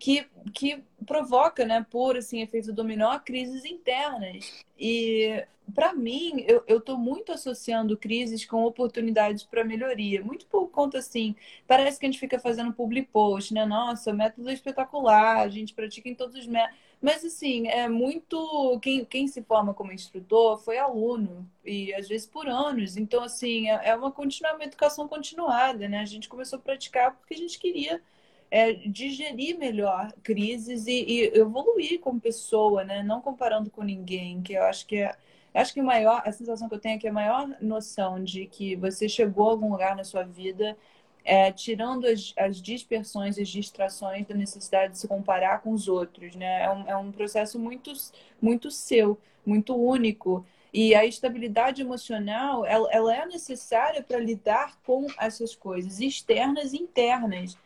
que, 0.00 0.26
que 0.54 0.82
provoca, 1.06 1.66
né, 1.66 1.86
por 1.90 2.16
assim, 2.16 2.40
efeito 2.40 2.72
dominó, 2.72 3.18
crises 3.20 3.66
internas. 3.66 4.64
E 4.78 5.44
para 5.74 5.92
mim, 5.92 6.44
eu 6.66 6.78
estou 6.78 6.96
muito 6.96 7.30
associando 7.30 7.96
crises 7.96 8.44
com 8.44 8.64
oportunidades 8.64 9.44
para 9.44 9.62
melhoria. 9.62 10.24
Muito 10.24 10.46
por 10.46 10.68
conta, 10.68 10.98
assim, 10.98 11.36
parece 11.66 12.00
que 12.00 12.06
a 12.06 12.08
gente 12.08 12.18
fica 12.18 12.38
fazendo 12.38 12.72
public 12.72 13.08
post, 13.12 13.52
né? 13.52 13.64
Nossa, 13.66 14.10
o 14.10 14.16
método 14.16 14.48
é 14.48 14.54
espetacular, 14.54 15.40
a 15.40 15.48
gente 15.48 15.74
pratica 15.74 16.08
em 16.08 16.14
todos 16.14 16.34
os 16.34 16.46
métodos. 16.46 16.80
Mas, 17.00 17.24
assim, 17.24 17.68
é 17.68 17.88
muito. 17.88 18.78
Quem, 18.80 19.04
quem 19.04 19.28
se 19.28 19.42
forma 19.42 19.72
como 19.72 19.92
instrutor 19.92 20.58
foi 20.58 20.78
aluno, 20.78 21.48
e 21.64 21.94
às 21.94 22.08
vezes 22.08 22.26
por 22.26 22.48
anos. 22.48 22.96
Então, 22.96 23.22
assim, 23.22 23.70
é, 23.70 23.90
é 23.90 23.94
uma, 23.94 24.08
uma 24.08 24.64
educação 24.64 25.06
continuada, 25.06 25.88
né? 25.88 26.00
A 26.00 26.04
gente 26.06 26.28
começou 26.28 26.58
a 26.58 26.62
praticar 26.62 27.16
porque 27.16 27.34
a 27.34 27.38
gente 27.38 27.58
queria 27.58 28.02
é, 28.50 28.72
digerir 28.72 29.58
melhor 29.58 30.12
crises 30.22 30.86
e, 30.86 31.04
e, 31.04 31.38
evoluir 31.38 32.00
como 32.00 32.20
pessoa, 32.20 32.84
né? 32.84 33.02
Não 33.02 33.20
comparando 33.20 33.70
com 33.70 33.82
ninguém, 33.82 34.42
que 34.42 34.54
eu 34.54 34.64
acho 34.64 34.86
que 34.86 34.96
é, 34.96 35.14
acho 35.54 35.72
que 35.72 35.82
maior, 35.82 36.22
a 36.24 36.32
sensação 36.32 36.68
que 36.68 36.74
eu 36.74 36.80
tenho 36.80 36.96
é 36.96 36.98
que 36.98 37.08
a 37.08 37.12
maior 37.12 37.48
noção 37.60 38.22
de 38.22 38.46
que 38.46 38.76
você 38.76 39.08
chegou 39.08 39.48
a 39.48 39.52
algum 39.52 39.70
lugar 39.70 39.96
na 39.96 40.04
sua 40.04 40.24
vida 40.24 40.76
é, 41.24 41.52
tirando 41.52 42.06
as, 42.06 42.32
as 42.36 42.60
dispersões, 42.60 43.38
as 43.38 43.48
distrações 43.48 44.26
da 44.26 44.34
necessidade 44.34 44.92
de 44.94 44.98
se 44.98 45.08
comparar 45.08 45.60
com 45.60 45.72
os 45.72 45.88
outros, 45.88 46.34
né? 46.34 46.62
É 46.64 46.70
um, 46.70 46.88
é 46.88 46.96
um 46.96 47.12
processo 47.12 47.58
muito, 47.58 47.92
muito 48.40 48.70
seu, 48.70 49.18
muito 49.44 49.76
único. 49.76 50.44
E 50.72 50.94
a 50.94 51.04
estabilidade 51.04 51.82
emocional, 51.82 52.64
ela, 52.64 52.88
ela 52.92 53.14
é 53.14 53.26
necessária 53.26 54.02
para 54.02 54.18
lidar 54.18 54.78
com 54.84 55.06
essas 55.18 55.54
coisas 55.54 56.00
externas 56.00 56.72
e 56.72 56.78
internas. 56.78 57.56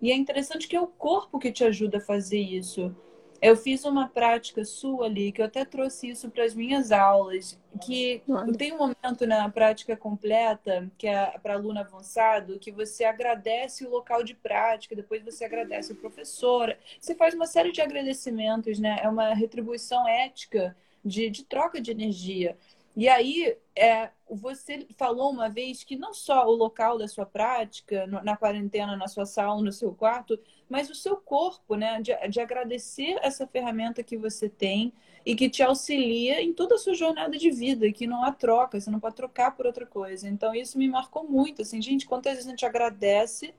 E 0.00 0.10
é 0.10 0.16
interessante 0.16 0.68
que 0.68 0.76
é 0.76 0.80
o 0.80 0.86
corpo 0.86 1.38
que 1.38 1.52
te 1.52 1.64
ajuda 1.64 1.98
a 1.98 2.00
fazer 2.00 2.40
isso. 2.40 2.94
Eu 3.40 3.56
fiz 3.56 3.84
uma 3.84 4.08
prática 4.08 4.64
sua 4.64 5.04
ali, 5.04 5.30
que 5.30 5.42
eu 5.42 5.44
até 5.44 5.66
trouxe 5.66 6.08
isso 6.08 6.30
para 6.30 6.44
as 6.44 6.54
minhas 6.54 6.90
aulas, 6.90 7.58
que 7.84 8.22
tem 8.56 8.72
um 8.72 8.78
momento 8.78 9.26
na 9.26 9.46
prática 9.50 9.94
completa, 9.94 10.90
que 10.96 11.06
é 11.06 11.38
para 11.42 11.52
aluno 11.52 11.78
avançado, 11.78 12.58
que 12.58 12.72
você 12.72 13.04
agradece 13.04 13.84
o 13.84 13.90
local 13.90 14.24
de 14.24 14.34
prática, 14.34 14.96
depois 14.96 15.22
você 15.22 15.44
agradece 15.44 15.92
o 15.92 15.96
professor. 15.96 16.74
Você 16.98 17.14
faz 17.14 17.34
uma 17.34 17.46
série 17.46 17.70
de 17.70 17.82
agradecimentos, 17.82 18.78
né? 18.78 18.98
É 19.02 19.08
uma 19.08 19.34
retribuição 19.34 20.08
ética 20.08 20.74
de, 21.04 21.28
de 21.28 21.44
troca 21.44 21.82
de 21.82 21.90
energia. 21.90 22.56
E 22.96 23.08
aí, 23.08 23.56
é, 23.76 24.10
você 24.30 24.86
falou 24.96 25.30
uma 25.30 25.48
vez 25.48 25.82
que 25.82 25.96
não 25.96 26.14
só 26.14 26.46
o 26.46 26.52
local 26.52 26.96
da 26.96 27.08
sua 27.08 27.26
prática, 27.26 28.06
na 28.06 28.36
quarentena, 28.36 28.96
na 28.96 29.08
sua 29.08 29.26
sala, 29.26 29.60
no 29.60 29.72
seu 29.72 29.92
quarto, 29.92 30.38
mas 30.68 30.88
o 30.90 30.94
seu 30.94 31.16
corpo, 31.16 31.74
né? 31.74 32.00
De, 32.00 32.12
de 32.28 32.40
agradecer 32.40 33.18
essa 33.22 33.46
ferramenta 33.46 34.02
que 34.02 34.16
você 34.16 34.48
tem 34.48 34.92
e 35.26 35.34
que 35.34 35.48
te 35.50 35.62
auxilia 35.62 36.40
em 36.40 36.52
toda 36.52 36.76
a 36.76 36.78
sua 36.78 36.94
jornada 36.94 37.36
de 37.36 37.50
vida, 37.50 37.90
que 37.92 38.06
não 38.06 38.22
há 38.22 38.30
troca, 38.30 38.80
você 38.80 38.90
não 38.90 39.00
pode 39.00 39.16
trocar 39.16 39.56
por 39.56 39.66
outra 39.66 39.86
coisa. 39.86 40.28
Então, 40.28 40.54
isso 40.54 40.78
me 40.78 40.88
marcou 40.88 41.24
muito, 41.24 41.62
assim, 41.62 41.82
gente, 41.82 42.06
quantas 42.06 42.34
vezes 42.34 42.46
a 42.46 42.50
gente 42.50 42.66
agradece 42.66 43.54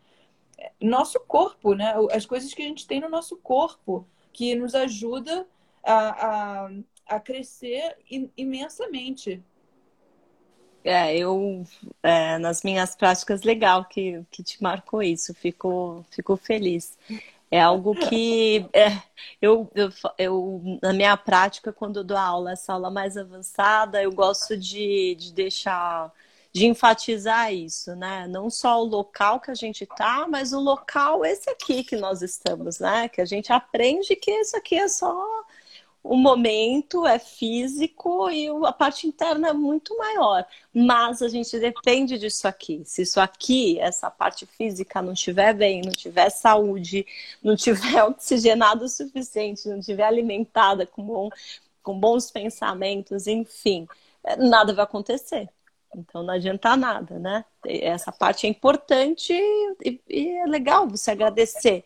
é, 0.58 0.72
nosso 0.82 1.20
corpo, 1.20 1.74
né? 1.74 1.94
As 2.12 2.26
coisas 2.26 2.54
que 2.54 2.62
a 2.62 2.66
gente 2.66 2.88
tem 2.88 3.02
no 3.02 3.10
nosso 3.10 3.36
corpo, 3.38 4.08
que 4.32 4.56
nos 4.56 4.76
ajuda 4.76 5.48
a, 5.84 6.66
a 6.66 6.72
a 7.08 7.20
crescer 7.20 7.98
imensamente. 8.38 9.44
É, 10.84 11.18
eu, 11.18 11.64
é, 12.04 12.38
nas 12.38 12.62
minhas 12.62 12.96
práticas, 12.96 13.42
legal 13.42 13.86
que, 13.86 14.24
que 14.30 14.44
te 14.44 14.62
marcou 14.62 15.02
isso, 15.02 15.34
fico, 15.34 16.06
fico 16.12 16.38
feliz. 16.38 16.96
É 17.50 17.60
algo 17.60 17.96
que 17.96 18.68
é, 18.72 18.90
eu, 19.42 19.70
eu, 19.74 19.90
eu, 20.18 20.80
na 20.84 20.94
minha 20.94 21.16
prática, 21.18 21.74
quando 21.74 21.98
eu 21.98 22.04
dou 22.04 22.18
aula, 22.18 22.52
essa 22.52 22.74
aula 22.74 22.92
mais 22.92 23.18
avançada, 23.18 24.02
eu 24.02 24.12
gosto 24.12 24.56
de, 24.58 25.16
de 25.16 25.34
deixar, 25.34 26.12
de 26.52 26.68
enfatizar 26.68 27.52
isso, 27.54 27.96
né? 27.96 28.28
Não 28.28 28.50
só 28.50 28.80
o 28.82 28.86
local 28.86 29.40
que 29.40 29.50
a 29.50 29.56
gente 29.56 29.86
tá, 29.86 30.28
mas 30.30 30.54
o 30.54 30.60
local 30.60 31.26
esse 31.26 31.50
aqui 31.50 31.84
que 31.84 31.96
nós 31.96 32.22
estamos, 32.22 32.80
né? 32.80 33.08
Que 33.10 33.22
a 33.22 33.26
gente 33.26 33.52
aprende 33.52 34.16
que 34.16 34.32
isso 34.32 34.56
aqui 34.58 34.76
é 34.76 34.88
só 34.88 35.45
o 36.06 36.16
momento 36.16 37.04
é 37.04 37.18
físico 37.18 38.30
e 38.30 38.48
a 38.64 38.72
parte 38.72 39.08
interna 39.08 39.50
é 39.50 39.54
muito 39.54 39.98
maior. 39.98 40.46
Mas 40.72 41.22
a 41.24 41.28
gente 41.28 41.58
depende 41.60 42.20
disso 42.20 42.48
aqui. 42.48 42.84
Se 42.86 43.02
isso 43.02 43.20
aqui, 43.20 43.80
essa 43.80 44.12
parte 44.12 44.46
física, 44.46 45.02
não 45.02 45.14
estiver 45.14 45.54
bem, 45.56 45.82
não 45.84 45.92
tiver 45.92 46.30
saúde, 46.30 47.08
não 47.44 47.56
tiver 47.56 48.04
oxigenado 48.06 48.86
o 48.86 48.90
suficiente, 48.90 49.68
não 49.68 49.80
tiver 49.80 50.04
alimentada 50.04 50.86
com, 50.86 51.04
bom, 51.04 51.30
com 51.82 52.00
bons 52.00 52.30
pensamentos, 52.30 53.26
enfim, 53.26 53.88
nada 54.38 54.74
vai 54.76 54.84
acontecer. 54.84 55.50
Então 55.96 56.22
não 56.22 56.36
adianta 56.36 56.78
nada, 56.78 57.18
né? 57.18 57.44
Essa 57.66 58.12
parte 58.12 58.46
é 58.46 58.50
importante 58.50 59.34
e, 59.34 60.00
e 60.08 60.30
é 60.38 60.46
legal 60.46 60.88
você 60.88 61.10
agradecer 61.10 61.84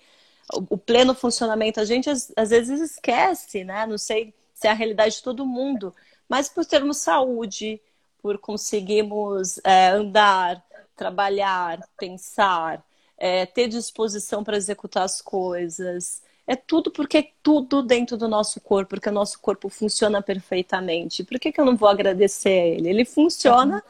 o 0.54 0.78
pleno 0.78 1.14
funcionamento, 1.14 1.80
a 1.80 1.86
gente 1.86 2.10
às, 2.10 2.32
às, 2.36 2.50
vezes 2.50 2.80
esquece, 2.82 3.64
né? 3.64 3.86
Não 3.86 3.98
sei 3.98 4.34
se 4.54 4.68
é 4.68 4.72
a 4.72 4.74
realidade 4.74 5.16
de 5.16 5.24
todo 5.24 5.46
mundo, 5.46 5.94
mas 6.28 6.50
por 6.50 6.66
termos 6.66 6.98
saúde, 6.98 7.80
por 8.22 8.38
conseguirmos 8.38 9.60
é, 9.64 9.90
andar, 9.90 10.64
trabalhar, 10.96 11.80
pensar, 11.98 12.84
é, 13.18 13.46
ter 13.46 13.68
disposição 13.68 14.44
para 14.44 14.58
executar 14.58 15.04
as 15.04 15.22
coisas. 15.22 16.22
É 16.48 16.56
tudo 16.56 16.90
porque 16.90 17.18
é 17.20 17.32
tudo 17.44 17.84
dentro 17.84 18.18
do 18.18 18.28
nosso 18.28 18.60
corpo, 18.60 18.90
porque 18.90 19.10
o 19.10 19.14
nosso 19.14 19.40
corpo 19.40 19.70
funciona 19.70 20.22
perfeitamente. 20.22 21.24
Por 21.24 21.40
que, 21.40 21.52
que 21.52 21.62
eu 21.62 21.66
não 21.66 21.78
vou 21.78 21.88
agradecer 21.88 22.50
a 22.50 22.66
ele? 22.66 22.90
Ele 22.90 23.06
funciona. 23.06 23.84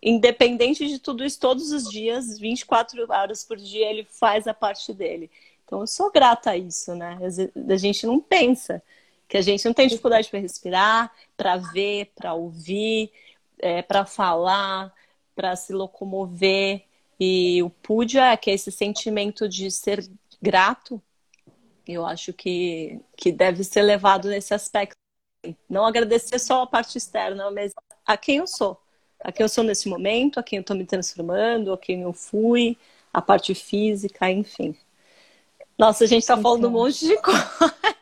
Independente 0.00 0.86
de 0.86 0.98
tudo 0.98 1.24
isso, 1.24 1.40
todos 1.40 1.72
os 1.72 1.90
dias, 1.90 2.38
24 2.38 3.10
horas 3.10 3.42
por 3.42 3.56
dia, 3.56 3.90
ele 3.90 4.04
faz 4.04 4.46
a 4.46 4.52
parte 4.52 4.92
dele. 4.92 5.30
Então, 5.64 5.80
eu 5.80 5.86
sou 5.86 6.10
grata 6.10 6.50
a 6.50 6.56
isso, 6.56 6.94
né? 6.94 7.18
A 7.70 7.76
gente 7.76 8.06
não 8.06 8.20
pensa 8.20 8.82
que 9.28 9.36
a 9.36 9.40
gente 9.42 9.64
não 9.64 9.72
tem 9.72 9.88
dificuldade 9.88 10.28
para 10.28 10.38
respirar, 10.38 11.12
para 11.36 11.56
ver, 11.56 12.12
para 12.14 12.34
ouvir, 12.34 13.10
é, 13.58 13.82
para 13.82 14.04
falar, 14.04 14.92
para 15.34 15.56
se 15.56 15.72
locomover. 15.72 16.84
E 17.18 17.62
o 17.62 17.70
puja, 17.70 18.36
que 18.36 18.50
é 18.50 18.54
esse 18.54 18.70
sentimento 18.70 19.48
de 19.48 19.70
ser 19.70 20.08
grato, 20.42 21.00
eu 21.86 22.04
acho 22.06 22.32
que, 22.32 23.00
que 23.16 23.32
deve 23.32 23.64
ser 23.64 23.82
levado 23.82 24.28
nesse 24.28 24.54
aspecto. 24.54 24.96
Não 25.68 25.84
agradecer 25.86 26.38
só 26.38 26.62
a 26.62 26.66
parte 26.66 26.98
externa, 26.98 27.50
mas 27.50 27.72
a 28.06 28.16
quem 28.16 28.38
eu 28.38 28.46
sou. 28.46 28.80
A 29.20 29.32
quem 29.32 29.44
eu 29.44 29.48
sou 29.48 29.64
nesse 29.64 29.88
momento, 29.88 30.38
a 30.38 30.42
quem 30.42 30.58
eu 30.58 30.60
estou 30.62 30.76
me 30.76 30.86
transformando, 30.86 31.72
a 31.72 31.78
quem 31.78 32.02
eu 32.02 32.12
fui, 32.12 32.76
a 33.12 33.22
parte 33.22 33.54
física, 33.54 34.30
enfim. 34.30 34.76
Nossa, 35.76 36.04
a 36.04 36.06
gente 36.06 36.22
está 36.22 36.36
falando 36.36 36.68
um 36.68 36.70
monte 36.70 37.06
de 37.06 37.16
coisa. 37.20 37.50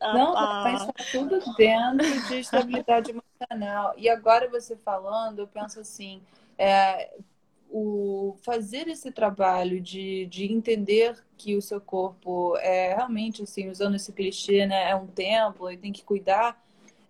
Não, 0.00 0.34
mas 0.34 0.80
está 0.80 0.92
tudo 1.12 1.54
dentro 1.56 2.28
de 2.28 2.40
estabilidade 2.40 3.12
emocional. 3.12 3.94
E 3.96 4.08
agora 4.08 4.48
você 4.48 4.76
falando, 4.76 5.38
eu 5.40 5.46
penso 5.46 5.78
assim, 5.80 6.20
é, 6.58 7.10
o 7.70 8.34
fazer 8.42 8.88
esse 8.88 9.12
trabalho 9.12 9.80
de, 9.80 10.26
de 10.26 10.52
entender 10.52 11.16
que 11.36 11.56
o 11.56 11.62
seu 11.62 11.80
corpo 11.80 12.56
é 12.58 12.94
realmente 12.94 13.44
assim, 13.44 13.68
usando 13.68 13.94
esse 13.94 14.12
clichê, 14.12 14.66
né, 14.66 14.90
é 14.90 14.96
um 14.96 15.06
templo 15.06 15.70
e 15.70 15.76
tem 15.76 15.92
que 15.92 16.02
cuidar 16.02 16.60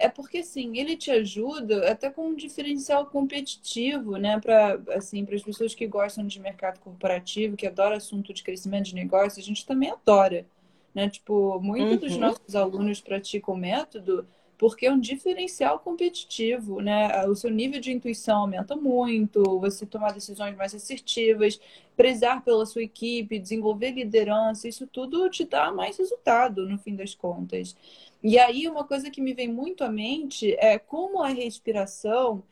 é 0.01 0.09
porque 0.09 0.43
sim, 0.43 0.79
ele 0.79 0.97
te 0.97 1.11
ajuda 1.11 1.91
até 1.91 2.11
com 2.11 2.29
um 2.29 2.35
diferencial 2.35 3.07
competitivo, 3.07 4.17
né, 4.17 4.41
para 4.41 4.81
assim, 4.97 5.25
para 5.25 5.37
as 5.37 5.43
pessoas 5.43 5.75
que 5.75 5.87
gostam 5.87 6.27
de 6.27 6.41
mercado 6.41 6.81
corporativo, 6.81 7.57
que 7.57 7.67
adoram 7.67 7.97
assunto 7.97 8.33
de 8.33 8.43
crescimento 8.43 8.87
de 8.87 8.95
negócio, 8.95 9.41
a 9.41 9.45
gente 9.45 9.67
também 9.67 9.91
adora, 9.91 10.47
né? 10.95 11.09
Tipo, 11.09 11.61
muitos 11.61 11.93
uhum. 11.93 11.99
dos 11.99 12.17
nossos 12.17 12.57
alunos 12.57 13.01
praticam 13.01 13.55
o 13.55 13.57
método 13.59 14.27
porque 14.61 14.85
é 14.85 14.93
um 14.93 15.01
diferencial 15.01 15.79
competitivo, 15.79 16.83
né? 16.83 17.25
O 17.27 17.35
seu 17.35 17.49
nível 17.49 17.81
de 17.81 17.93
intuição 17.93 18.41
aumenta 18.43 18.77
muito, 18.77 19.59
você 19.59 19.87
tomar 19.87 20.13
decisões 20.13 20.55
mais 20.55 20.75
assertivas, 20.75 21.59
prezar 21.97 22.45
pela 22.45 22.67
sua 22.67 22.83
equipe, 22.83 23.39
desenvolver 23.39 23.93
liderança, 23.93 24.69
isso 24.69 24.87
tudo 24.87 25.31
te 25.31 25.47
dá 25.47 25.73
mais 25.73 25.97
resultado 25.97 26.69
no 26.69 26.77
fim 26.77 26.95
das 26.95 27.15
contas. 27.15 27.75
E 28.23 28.39
aí, 28.39 28.69
uma 28.69 28.85
coisa 28.85 29.11
que 29.11 29.23
me 29.23 29.33
vem 29.33 29.49
muito 29.49 29.83
à 29.83 29.89
mente 29.89 30.55
é 30.59 30.79
como 30.79 31.23
a 31.23 31.29
respiração 31.29 32.43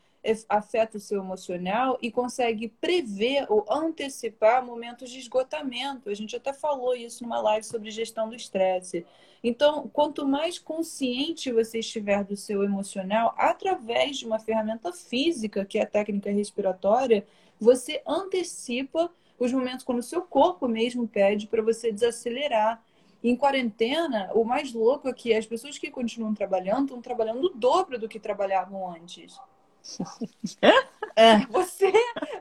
afeta 0.48 0.96
o 0.96 1.00
seu 1.00 1.22
emocional 1.22 1.98
e 2.02 2.10
consegue 2.10 2.68
prever 2.68 3.46
ou 3.48 3.64
antecipar 3.70 4.64
momentos 4.64 5.10
de 5.10 5.18
esgotamento. 5.18 6.10
A 6.10 6.14
gente 6.14 6.36
até 6.36 6.52
falou 6.52 6.94
isso 6.94 7.22
numa 7.22 7.40
live 7.40 7.64
sobre 7.64 7.90
gestão 7.90 8.28
do 8.28 8.34
estresse. 8.34 9.06
Então, 9.42 9.88
quanto 9.92 10.26
mais 10.26 10.58
consciente 10.58 11.52
você 11.52 11.78
estiver 11.78 12.24
do 12.24 12.36
seu 12.36 12.64
emocional, 12.64 13.34
através 13.38 14.18
de 14.18 14.26
uma 14.26 14.38
ferramenta 14.38 14.92
física, 14.92 15.64
que 15.64 15.78
é 15.78 15.82
a 15.82 15.86
técnica 15.86 16.30
respiratória, 16.30 17.26
você 17.60 18.02
antecipa 18.06 19.10
os 19.38 19.52
momentos 19.52 19.84
quando 19.84 19.98
o 19.98 20.02
seu 20.02 20.22
corpo 20.22 20.66
mesmo 20.66 21.06
pede 21.06 21.46
para 21.46 21.62
você 21.62 21.92
desacelerar 21.92 22.82
em 23.22 23.34
quarentena, 23.34 24.30
o 24.32 24.44
mais 24.44 24.72
louco 24.72 25.08
é 25.08 25.12
que 25.12 25.34
as 25.34 25.44
pessoas 25.44 25.76
que 25.76 25.90
continuam 25.90 26.34
trabalhando 26.34 26.84
estão 26.84 27.02
trabalhando 27.02 27.46
o 27.46 27.48
dobro 27.48 27.98
do 27.98 28.08
que 28.08 28.20
trabalhavam 28.20 28.88
antes. 28.92 29.38
É, 31.16 31.38
você, 31.50 31.92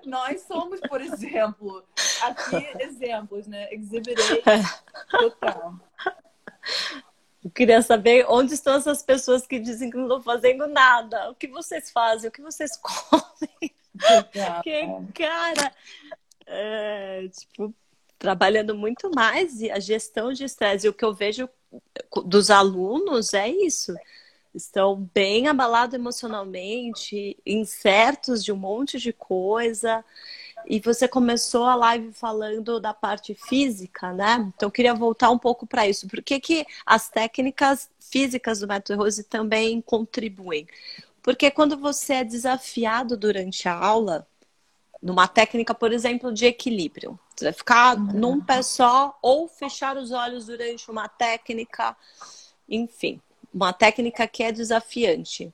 nós 0.06 0.42
somos, 0.42 0.80
por 0.82 1.02
exemplo, 1.02 1.84
aqui 2.22 2.68
exemplos, 2.80 3.48
né? 3.48 3.74
Exhibit 3.74 4.22
total. 5.10 5.76
Eu 7.44 7.52
queria 7.52 7.82
saber 7.82 8.26
onde 8.28 8.54
estão 8.54 8.76
essas 8.76 9.02
pessoas 9.02 9.48
que 9.48 9.60
dizem 9.60 9.90
que 9.90 9.98
não 9.98 10.04
estão 10.04 10.22
fazendo 10.22 10.68
nada. 10.68 11.32
O 11.32 11.36
que 11.36 11.48
vocês 11.48 11.90
fazem? 11.92 12.30
O 12.30 12.32
que 12.32 12.42
vocês 12.42 12.72
comem? 12.78 13.74
Porque, 13.98 14.88
cara, 15.16 15.74
é, 16.46 17.28
tipo, 17.30 17.74
trabalhando 18.20 18.76
muito 18.76 19.10
mais 19.10 19.62
e 19.62 19.72
a 19.72 19.80
gestão 19.80 20.34
de 20.34 20.44
estresse. 20.44 20.86
E 20.86 20.90
o 20.90 20.94
que 20.94 21.06
eu 21.06 21.14
vejo 21.14 21.50
dos 22.26 22.50
alunos 22.50 23.34
é 23.34 23.48
isso. 23.48 23.96
Estão 24.54 25.08
bem 25.14 25.48
abalados 25.48 25.94
emocionalmente, 25.94 27.38
incertos 27.46 28.44
de 28.44 28.52
um 28.52 28.56
monte 28.56 29.00
de 29.00 29.14
coisa. 29.14 30.04
E 30.66 30.80
você 30.80 31.08
começou 31.08 31.66
a 31.66 31.76
live 31.76 32.12
falando 32.12 32.80
da 32.80 32.94
parte 32.94 33.34
física, 33.34 34.12
né? 34.12 34.52
Então 34.56 34.68
eu 34.68 34.72
queria 34.72 34.94
voltar 34.94 35.30
um 35.30 35.38
pouco 35.38 35.66
para 35.66 35.88
isso. 35.88 36.08
Por 36.08 36.22
que, 36.22 36.40
que 36.40 36.66
as 36.86 37.10
técnicas 37.10 37.90
físicas 38.00 38.60
do 38.60 38.68
método 38.68 39.02
Rose 39.02 39.24
também 39.24 39.82
contribuem? 39.82 40.68
Porque 41.22 41.52
quando 41.52 41.78
você 41.78 42.16
é 42.16 42.24
desafiado 42.24 43.16
durante 43.16 43.68
a 43.68 43.74
aula, 43.74 44.28
numa 45.02 45.28
técnica, 45.28 45.74
por 45.74 45.92
exemplo, 45.92 46.34
de 46.34 46.46
equilíbrio. 46.46 47.20
Você 47.36 47.46
vai 47.46 47.54
ficar 47.54 47.98
uhum. 47.98 48.14
num 48.14 48.42
pé 48.42 48.62
só 48.62 49.18
ou 49.22 49.48
fechar 49.48 49.96
os 49.98 50.12
olhos 50.12 50.48
durante 50.48 50.90
uma 50.90 51.08
técnica, 51.08 51.96
enfim, 52.68 53.22
uma 53.54 53.74
técnica 53.74 54.28
que 54.28 54.44
é 54.44 54.52
desafiante. 54.52 55.54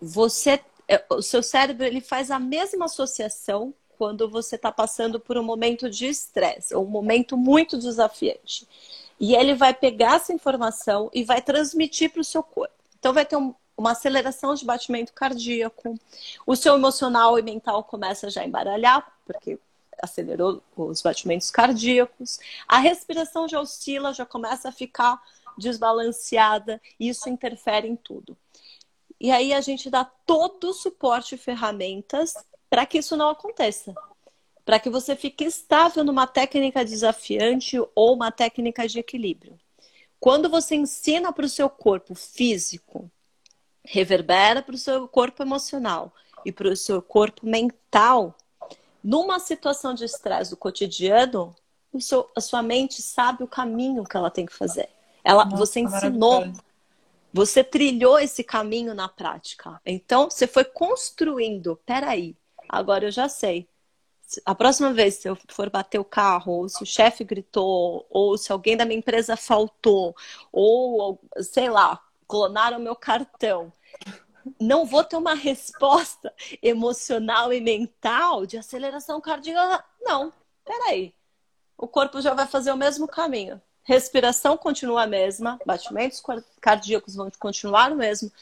Você, 0.00 0.60
é, 0.88 1.04
o 1.10 1.22
seu 1.22 1.42
cérebro 1.42 1.84
ele 1.84 2.00
faz 2.00 2.30
a 2.30 2.38
mesma 2.38 2.86
associação 2.86 3.72
quando 3.96 4.28
você 4.28 4.56
está 4.56 4.72
passando 4.72 5.20
por 5.20 5.38
um 5.38 5.42
momento 5.42 5.88
de 5.88 6.06
estresse 6.06 6.74
um 6.74 6.84
momento 6.84 7.36
muito 7.36 7.78
desafiante. 7.78 8.66
E 9.18 9.34
ele 9.34 9.54
vai 9.54 9.72
pegar 9.72 10.16
essa 10.16 10.32
informação 10.32 11.10
e 11.14 11.22
vai 11.24 11.40
transmitir 11.40 12.10
para 12.10 12.20
o 12.20 12.24
seu 12.24 12.42
corpo. 12.42 12.74
Então 12.98 13.12
vai 13.12 13.24
ter 13.24 13.36
um, 13.36 13.54
uma 13.76 13.92
aceleração 13.92 14.54
de 14.54 14.64
batimento 14.64 15.12
cardíaco, 15.12 15.98
o 16.46 16.56
seu 16.56 16.74
emocional 16.74 17.38
e 17.38 17.42
mental 17.42 17.84
começa 17.84 18.28
já 18.28 18.42
a 18.42 18.46
embaralhar, 18.46 19.06
porque 19.24 19.58
acelerou 20.02 20.62
os 20.76 21.00
batimentos 21.00 21.50
cardíacos, 21.50 22.38
a 22.68 22.78
respiração 22.78 23.48
já 23.48 23.60
oscila, 23.60 24.12
já 24.12 24.26
começa 24.26 24.68
a 24.68 24.72
ficar 24.72 25.20
desbalanceada, 25.58 26.80
isso 26.98 27.28
interfere 27.28 27.88
em 27.88 27.96
tudo. 27.96 28.36
E 29.20 29.30
aí 29.30 29.52
a 29.52 29.60
gente 29.60 29.88
dá 29.88 30.04
todo 30.04 30.70
o 30.70 30.74
suporte 30.74 31.34
e 31.34 31.38
ferramentas 31.38 32.34
para 32.68 32.84
que 32.84 32.98
isso 32.98 33.16
não 33.16 33.28
aconteça. 33.28 33.94
Para 34.64 34.80
que 34.80 34.90
você 34.90 35.14
fique 35.14 35.44
estável 35.44 36.04
numa 36.04 36.26
técnica 36.26 36.84
desafiante 36.84 37.78
ou 37.94 38.14
uma 38.14 38.32
técnica 38.32 38.88
de 38.88 38.98
equilíbrio. 38.98 39.58
Quando 40.18 40.48
você 40.48 40.74
ensina 40.74 41.32
para 41.32 41.44
o 41.44 41.48
seu 41.48 41.68
corpo 41.68 42.14
físico 42.14 43.10
reverbera 43.84 44.62
para 44.62 44.74
o 44.74 44.78
seu 44.78 45.06
corpo 45.06 45.42
emocional 45.42 46.12
e 46.44 46.50
para 46.50 46.68
o 46.68 46.76
seu 46.76 47.02
corpo 47.02 47.46
mental. 47.46 48.34
Numa 49.02 49.38
situação 49.38 49.92
de 49.92 50.04
estresse 50.04 50.50
do 50.50 50.56
cotidiano, 50.56 51.54
seu, 52.00 52.28
a 52.34 52.40
sua 52.40 52.62
mente 52.62 53.02
sabe 53.02 53.44
o 53.44 53.48
caminho 53.48 54.04
que 54.04 54.16
ela 54.16 54.30
tem 54.30 54.46
que 54.46 54.54
fazer. 54.54 54.88
Ela, 55.24 55.46
Nossa, 55.46 55.56
você 55.56 55.80
ensinou, 55.80 56.52
você 57.32 57.64
trilhou 57.64 58.18
esse 58.18 58.44
caminho 58.44 58.94
na 58.94 59.08
prática. 59.08 59.80
Então, 59.84 60.30
você 60.30 60.46
foi 60.46 60.64
construindo. 60.64 61.80
Peraí, 61.86 62.36
agora 62.68 63.06
eu 63.06 63.10
já 63.10 63.28
sei. 63.28 63.66
a 64.44 64.54
próxima 64.54 64.92
vez 64.92 65.14
se 65.16 65.28
eu 65.28 65.36
for 65.48 65.70
bater 65.70 65.98
o 65.98 66.04
carro, 66.04 66.52
ou 66.52 66.68
se 66.68 66.82
o 66.82 66.86
chefe 66.86 67.24
gritou, 67.24 68.06
ou 68.10 68.36
se 68.36 68.52
alguém 68.52 68.76
da 68.76 68.84
minha 68.84 68.98
empresa 68.98 69.36
faltou, 69.36 70.14
ou 70.52 71.20
sei 71.40 71.70
lá, 71.70 72.00
clonaram 72.28 72.78
meu 72.78 72.94
cartão, 72.94 73.72
não 74.60 74.84
vou 74.84 75.02
ter 75.04 75.16
uma 75.16 75.34
resposta 75.34 76.32
emocional 76.62 77.52
e 77.52 77.60
mental 77.60 78.46
de 78.46 78.58
aceleração 78.58 79.20
cardíaca. 79.20 79.84
Não, 80.00 80.32
peraí. 80.64 81.14
O 81.76 81.88
corpo 81.88 82.20
já 82.20 82.34
vai 82.34 82.46
fazer 82.46 82.70
o 82.72 82.76
mesmo 82.76 83.08
caminho. 83.08 83.60
Respiração 83.84 84.56
continua 84.56 85.02
a 85.02 85.06
mesma, 85.06 85.58
batimentos 85.66 86.22
cardíacos 86.60 87.14
vão 87.14 87.30
continuar 87.38 87.92
o 87.92 87.96
mesmo, 87.96 88.32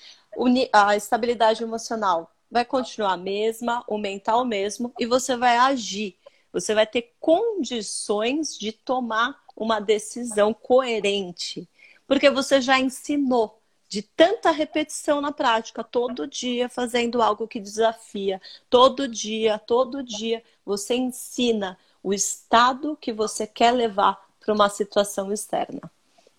a 0.72 0.96
estabilidade 0.96 1.62
emocional 1.62 2.31
vai 2.50 2.64
continuar 2.64 3.14
a 3.14 3.16
mesma, 3.16 3.83
o 3.88 3.98
mental 3.98 4.44
mesmo, 4.44 4.92
e 4.98 5.07
você 5.07 5.37
vai 5.37 5.57
agir. 5.57 6.16
Você 6.52 6.74
vai 6.74 6.87
ter 6.87 7.14
condições 7.18 8.59
de 8.59 8.72
tomar 8.72 9.42
uma 9.57 9.81
decisão 9.81 10.52
coerente, 10.52 11.66
porque 12.07 12.28
você 12.31 12.61
já 12.61 12.78
ensinou 12.78 13.59
de 13.88 14.02
tanta 14.02 14.50
repetição 14.50 15.20
na 15.20 15.33
prática, 15.33 15.83
todo 15.83 16.26
dia 16.26 16.68
fazendo 16.68 17.20
algo 17.20 17.48
que 17.48 17.59
desafia, 17.59 18.40
todo 18.70 19.09
dia, 19.09 19.59
todo 19.59 20.02
dia, 20.02 20.42
você 20.64 20.94
ensina 20.94 21.78
o 22.02 22.12
estado 22.12 22.96
que 23.00 23.12
você 23.12 23.46
quer 23.46 23.72
levar 23.72 24.32
para 24.44 24.55
uma 24.55 24.68
situação 24.68 25.33
externa. 25.33 25.81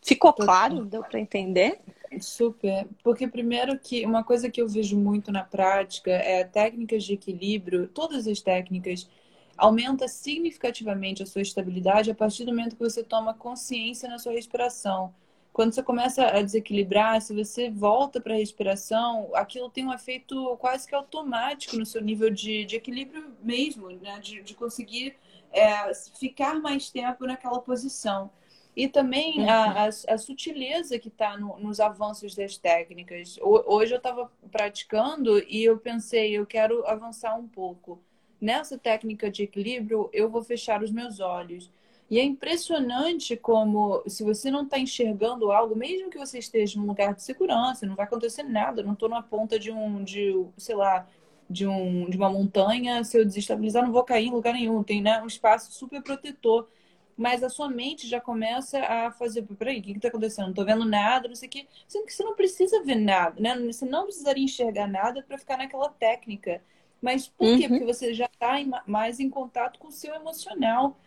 Ficou 0.01 0.33
claro? 0.33 0.85
Deu 0.85 1.01
para 1.03 1.19
entender? 1.19 1.79
Super. 2.19 2.85
Porque 3.01 3.27
primeiro 3.27 3.79
que 3.79 4.05
uma 4.05 4.23
coisa 4.23 4.49
que 4.49 4.61
eu 4.61 4.67
vejo 4.67 4.97
muito 4.97 5.31
na 5.31 5.43
prática 5.43 6.11
é 6.11 6.43
técnicas 6.43 7.03
de 7.03 7.13
equilíbrio, 7.13 7.87
todas 7.87 8.27
as 8.27 8.41
técnicas 8.41 9.09
aumenta 9.57 10.07
significativamente 10.07 11.23
a 11.23 11.25
sua 11.25 11.41
estabilidade 11.41 12.11
a 12.11 12.15
partir 12.15 12.43
do 12.43 12.51
momento 12.51 12.75
que 12.75 12.83
você 12.83 13.03
toma 13.03 13.33
consciência 13.33 14.09
na 14.09 14.19
sua 14.19 14.33
respiração. 14.33 15.13
Quando 15.53 15.71
você 15.71 15.83
começa 15.83 16.25
a 16.25 16.41
desequilibrar, 16.41 17.21
se 17.21 17.33
você 17.33 17.69
volta 17.69 18.19
para 18.19 18.33
a 18.33 18.37
respiração, 18.37 19.29
aquilo 19.35 19.69
tem 19.69 19.85
um 19.85 19.93
efeito 19.93 20.57
quase 20.57 20.87
que 20.87 20.95
automático 20.95 21.77
no 21.77 21.85
seu 21.85 22.01
nível 22.01 22.31
de, 22.31 22.65
de 22.65 22.75
equilíbrio 22.75 23.31
mesmo, 23.41 23.89
né? 23.91 24.19
de, 24.19 24.41
de 24.41 24.55
conseguir 24.55 25.15
é, 25.53 25.93
ficar 26.19 26.55
mais 26.59 26.89
tempo 26.89 27.25
naquela 27.25 27.59
posição. 27.59 28.29
E 28.75 28.87
também 28.87 29.41
uhum. 29.41 29.49
a, 29.49 29.83
a, 29.83 29.85
a, 29.85 30.17
sutileza 30.17 30.97
que 30.97 31.07
está 31.07 31.37
no, 31.37 31.59
nos 31.59 31.79
avanços 31.79 32.35
das 32.35 32.57
técnicas. 32.57 33.37
Hoje 33.39 33.93
eu 33.93 33.97
estava 33.97 34.31
praticando 34.51 35.37
e 35.47 35.63
eu 35.63 35.77
pensei, 35.77 36.31
eu 36.33 36.45
quero 36.45 36.85
avançar 36.87 37.35
um 37.35 37.47
pouco. 37.47 38.01
Nessa 38.41 38.77
técnica 38.77 39.29
de 39.29 39.43
equilíbrio, 39.43 40.09
eu 40.11 40.27
vou 40.27 40.43
fechar 40.43 40.81
os 40.81 40.91
meus 40.91 41.19
olhos. 41.19 41.71
E 42.09 42.19
é 42.19 42.23
impressionante 42.23 43.37
como, 43.37 44.03
se 44.07 44.23
você 44.23 44.51
não 44.51 44.63
está 44.63 44.77
enxergando 44.77 45.51
algo, 45.51 45.75
mesmo 45.75 46.09
que 46.09 46.17
você 46.17 46.39
esteja 46.39 46.79
num 46.79 46.85
lugar 46.85 47.13
de 47.13 47.23
segurança, 47.23 47.85
não 47.85 47.95
vai 47.95 48.05
acontecer 48.05 48.43
nada, 48.43 48.83
não 48.83 48.93
estou 48.93 49.07
na 49.07 49.21
ponta 49.21 49.57
de 49.57 49.71
um, 49.71 50.03
de, 50.03 50.45
sei 50.57 50.75
lá, 50.75 51.07
de, 51.53 51.67
um, 51.67 52.09
de 52.09 52.17
uma 52.17 52.29
montanha, 52.29 53.03
se 53.03 53.17
eu 53.17 53.23
desestabilizar, 53.23 53.83
não 53.83 53.91
vou 53.91 54.03
cair 54.03 54.27
em 54.27 54.31
lugar 54.31 54.53
nenhum. 54.53 54.83
Tem 54.83 55.01
né, 55.01 55.21
um 55.21 55.27
espaço 55.27 55.71
super 55.71 56.01
protetor 56.01 56.67
mas 57.15 57.43
a 57.43 57.49
sua 57.49 57.69
mente 57.69 58.07
já 58.07 58.19
começa 58.19 58.79
a 58.79 59.11
fazer, 59.11 59.43
peraí, 59.43 59.79
o 59.79 59.83
que 59.83 59.91
está 59.91 60.07
acontecendo? 60.07 60.47
Não 60.47 60.53
tô 60.53 60.65
vendo 60.65 60.85
nada, 60.85 61.27
não 61.27 61.35
sei 61.35 61.47
o 61.47 61.51
quê. 61.51 61.67
Sendo 61.87 62.05
que 62.05 62.13
você 62.13 62.23
não 62.23 62.35
precisa 62.35 62.83
ver 62.83 62.95
nada, 62.95 63.39
né? 63.39 63.55
Você 63.71 63.85
não 63.85 64.05
precisaria 64.05 64.43
enxergar 64.43 64.87
nada 64.87 65.21
para 65.21 65.37
ficar 65.37 65.57
naquela 65.57 65.89
técnica. 65.89 66.61
Mas 67.01 67.27
por 67.27 67.47
uhum. 67.47 67.59
quê? 67.59 67.67
Porque 67.67 67.85
você 67.85 68.13
já 68.13 68.25
está 68.25 68.55
mais 68.87 69.19
em 69.19 69.29
contato 69.29 69.77
com 69.79 69.89
o 69.89 69.91
seu 69.91 70.13
emocional. 70.15 70.97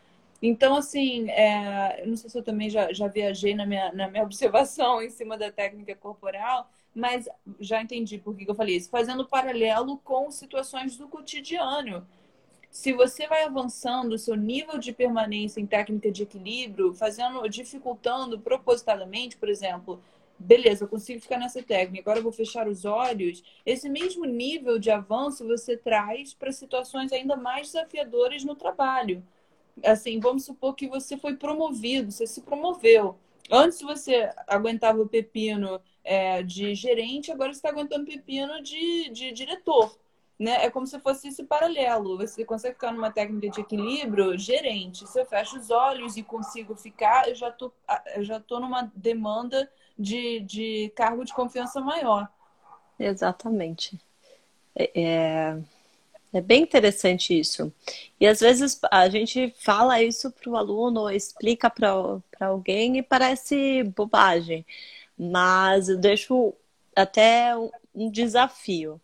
Então, 0.41 0.77
assim, 0.77 1.29
é, 1.31 2.03
eu 2.03 2.09
não 2.09 2.17
sei 2.17 2.31
se 2.31 2.39
eu 2.39 2.43
também 2.43 2.71
já, 2.71 2.93
já 2.93 3.09
viajei 3.09 3.55
na 3.55 3.67
minha, 3.67 3.93
na 3.93 4.09
minha 4.09 4.23
observação 4.25 5.03
em 5.03 5.11
cima 5.11 5.37
da 5.37 5.51
técnica 5.51 5.97
corporal, 5.97 6.71
mas 6.97 7.29
já 7.61 7.83
entendi 7.83 8.19
por 8.19 8.35
que, 8.35 8.51
eu 8.51 8.55
falei 8.55 8.77
isso. 8.77 8.89
Fazendo 8.89 9.29
paralelo 9.29 9.99
com 9.99 10.31
situações 10.31 10.97
do 10.97 11.07
cotidiano 11.07 12.07
se 12.77 12.93
você 12.93 13.27
vai 13.27 13.43
avançando 13.43 14.13
o 14.13 14.19
seu 14.19 14.35
nível 14.35 14.79
de 14.79 14.93
permanência 14.93 15.61
em 15.61 15.67
técnica 15.67 16.13
de 16.13 16.25
equilíbrio, 16.25 16.93
fazendo, 16.95 17.49
dificultando 17.49 18.39
propositadamente, 18.39 19.35
por 19.37 19.49
exemplo, 19.49 19.99
beleza, 20.39 20.85
eu 20.85 20.89
consigo 20.89 21.21
ficar 21.21 21.39
nessa 21.39 21.63
técnica, 21.63 22.03
agora 22.03 22.19
eu 22.19 22.23
vou 22.23 22.33
fechar 22.33 22.69
os 22.69 22.85
olhos. 22.85 23.43
Esse 23.65 23.89
mesmo 23.89 24.27
nível 24.27 24.79
de 24.79 24.91
avanço 24.91 25.47
você 25.47 25.75
traz 25.75 26.35
para 26.35 26.53
situações 26.53 27.13
ainda 27.13 27.35
mais 27.35 27.69
desafiadoras 27.69 28.45
no 28.45 28.55
trabalho. 28.55 29.23
Assim, 29.83 30.21
vamos 30.21 30.45
supor 30.45 30.75
que 30.75 30.87
você 30.87 31.17
foi 31.17 31.35
promovido, 31.35 32.13
você 32.13 32.27
se 32.27 32.43
promoveu. 32.43 33.17
Antes 33.51 33.81
você 33.81 34.31
aguentava 34.47 35.01
o 35.01 35.09
pepino 35.09 35.81
é, 36.07 36.43
de 36.43 36.75
gerente, 36.75 37.33
agora 37.33 37.53
você 37.53 37.59
está 37.59 37.69
aguentando 37.69 38.07
pepino 38.07 38.63
de, 38.63 39.11
de 39.11 39.33
diretor 39.33 39.95
né? 40.39 40.65
É 40.67 40.71
como 40.71 40.87
se 40.87 40.99
fosse 41.01 41.29
esse 41.29 41.45
paralelo. 41.45 42.19
Você 42.19 42.45
consegue 42.45 42.75
ficar 42.75 42.93
numa 42.93 43.11
técnica 43.11 43.49
de 43.51 43.61
equilíbrio 43.61 44.39
gerente. 44.39 45.07
Se 45.07 45.19
eu 45.19 45.27
fecho 45.27 45.59
os 45.59 45.71
olhos 45.71 46.17
e 46.17 46.23
consigo 46.23 46.77
ficar, 46.77 47.29
eu 47.29 47.35
já 47.35 47.51
tô, 47.51 47.73
eu 48.15 48.23
já 48.23 48.39
tô 48.39 48.61
numa 48.61 48.91
demanda 48.95 49.71
de, 49.99 50.41
de 50.41 50.93
cargo 50.95 51.25
de 51.25 51.33
confiança 51.33 51.81
maior. 51.81 52.29
Exatamente. 52.99 53.99
É, 54.75 54.91
é, 54.95 55.59
é 56.35 56.41
bem 56.41 56.63
interessante 56.63 57.39
isso. 57.39 57.73
E 58.21 58.27
às 58.27 58.41
vezes 58.41 58.79
a 58.91 59.09
gente 59.09 59.55
fala 59.59 60.03
isso 60.03 60.31
para 60.31 60.51
o 60.51 60.57
aluno, 60.57 61.11
explica 61.11 61.71
para 61.71 62.21
alguém 62.41 62.99
e 62.99 63.03
parece 63.03 63.85
bobagem. 63.85 64.67
Mas 65.19 65.89
eu 65.89 65.97
deixo 65.97 66.55
até 66.95 67.55
um 67.95 68.11
desafio 68.11 69.01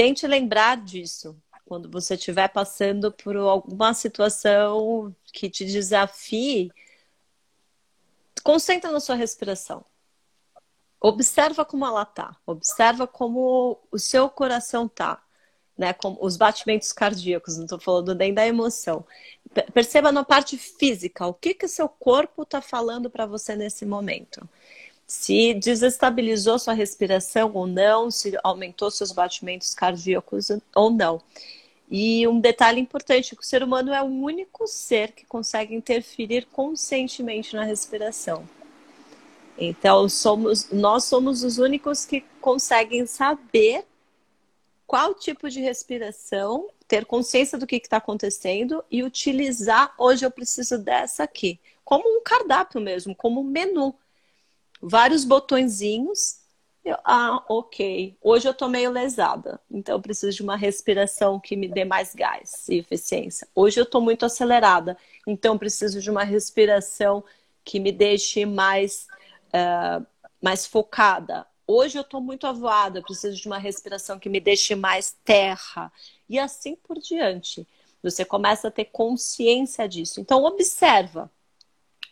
Tente 0.00 0.26
lembrar 0.26 0.78
disso 0.78 1.36
quando 1.66 1.90
você 1.90 2.14
estiver 2.14 2.48
passando 2.48 3.12
por 3.12 3.36
alguma 3.36 3.92
situação 3.92 5.14
que 5.30 5.50
te 5.50 5.64
desafie. 5.66 6.72
Concentra 8.42 8.90
na 8.90 8.98
sua 8.98 9.14
respiração. 9.14 9.84
Observa 10.98 11.66
como 11.66 11.84
ela 11.84 12.06
tá. 12.06 12.34
Observa 12.46 13.06
como 13.06 13.78
o 13.90 13.98
seu 13.98 14.30
coração 14.30 14.88
tá. 14.88 15.22
Né, 15.76 15.92
como 15.92 16.18
os 16.22 16.36
batimentos 16.36 16.92
cardíacos, 16.92 17.56
não 17.56 17.64
estou 17.64 17.78
falando 17.78 18.14
nem 18.14 18.32
da 18.32 18.46
emoção. 18.46 19.04
Perceba 19.74 20.10
na 20.10 20.24
parte 20.24 20.56
física, 20.56 21.26
o 21.26 21.34
que 21.34 21.52
que 21.54 21.68
seu 21.68 21.90
corpo 21.90 22.42
está 22.42 22.62
falando 22.62 23.10
para 23.10 23.24
você 23.24 23.54
nesse 23.54 23.84
momento 23.84 24.46
se 25.10 25.54
desestabilizou 25.54 26.56
sua 26.56 26.72
respiração 26.72 27.50
ou 27.52 27.66
não, 27.66 28.12
se 28.12 28.38
aumentou 28.44 28.92
seus 28.92 29.10
batimentos 29.10 29.74
cardíacos 29.74 30.52
ou 30.72 30.88
não. 30.88 31.20
E 31.90 32.28
um 32.28 32.38
detalhe 32.38 32.80
importante, 32.80 33.34
que 33.34 33.42
o 33.42 33.44
ser 33.44 33.60
humano 33.64 33.92
é 33.92 34.00
o 34.00 34.06
único 34.06 34.68
ser 34.68 35.10
que 35.10 35.26
consegue 35.26 35.74
interferir 35.74 36.46
conscientemente 36.52 37.56
na 37.56 37.64
respiração. 37.64 38.48
Então, 39.58 40.08
somos, 40.08 40.70
nós 40.70 41.02
somos 41.06 41.42
os 41.42 41.58
únicos 41.58 42.04
que 42.04 42.20
conseguem 42.40 43.04
saber 43.04 43.84
qual 44.86 45.12
tipo 45.12 45.50
de 45.50 45.60
respiração, 45.60 46.68
ter 46.86 47.04
consciência 47.04 47.58
do 47.58 47.66
que 47.66 47.74
está 47.74 47.96
acontecendo 47.96 48.84
e 48.88 49.02
utilizar. 49.02 49.92
Hoje 49.98 50.24
eu 50.24 50.30
preciso 50.30 50.78
dessa 50.78 51.24
aqui, 51.24 51.58
como 51.84 52.08
um 52.08 52.22
cardápio 52.22 52.80
mesmo, 52.80 53.12
como 53.12 53.40
um 53.40 53.44
menu 53.44 53.92
vários 54.80 55.24
botõezinhos. 55.24 56.40
Eu, 56.84 56.96
ah, 57.04 57.44
ok. 57.48 58.16
Hoje 58.22 58.48
eu 58.48 58.54
tô 58.54 58.66
meio 58.68 58.90
lesada, 58.90 59.60
então 59.70 59.96
eu 59.96 60.00
preciso 60.00 60.34
de 60.34 60.42
uma 60.42 60.56
respiração 60.56 61.38
que 61.38 61.54
me 61.54 61.68
dê 61.68 61.84
mais 61.84 62.14
gás 62.14 62.68
e 62.68 62.78
eficiência. 62.78 63.46
Hoje 63.54 63.78
eu 63.78 63.84
tô 63.84 64.00
muito 64.00 64.24
acelerada, 64.24 64.96
então 65.26 65.54
eu 65.54 65.58
preciso 65.58 66.00
de 66.00 66.10
uma 66.10 66.24
respiração 66.24 67.22
que 67.64 67.78
me 67.78 67.92
deixe 67.92 68.46
mais, 68.46 69.06
uh, 69.48 70.04
mais 70.40 70.66
focada. 70.66 71.46
Hoje 71.66 71.98
eu 71.98 72.04
tô 72.04 72.18
muito 72.18 72.46
avoada, 72.46 73.02
preciso 73.02 73.36
de 73.36 73.46
uma 73.46 73.58
respiração 73.58 74.18
que 74.18 74.28
me 74.30 74.40
deixe 74.40 74.74
mais 74.74 75.14
terra. 75.22 75.92
E 76.28 76.38
assim 76.38 76.74
por 76.76 76.98
diante. 76.98 77.66
Você 78.02 78.24
começa 78.24 78.68
a 78.68 78.70
ter 78.70 78.86
consciência 78.86 79.86
disso. 79.86 80.20
Então, 80.20 80.42
observa 80.44 81.30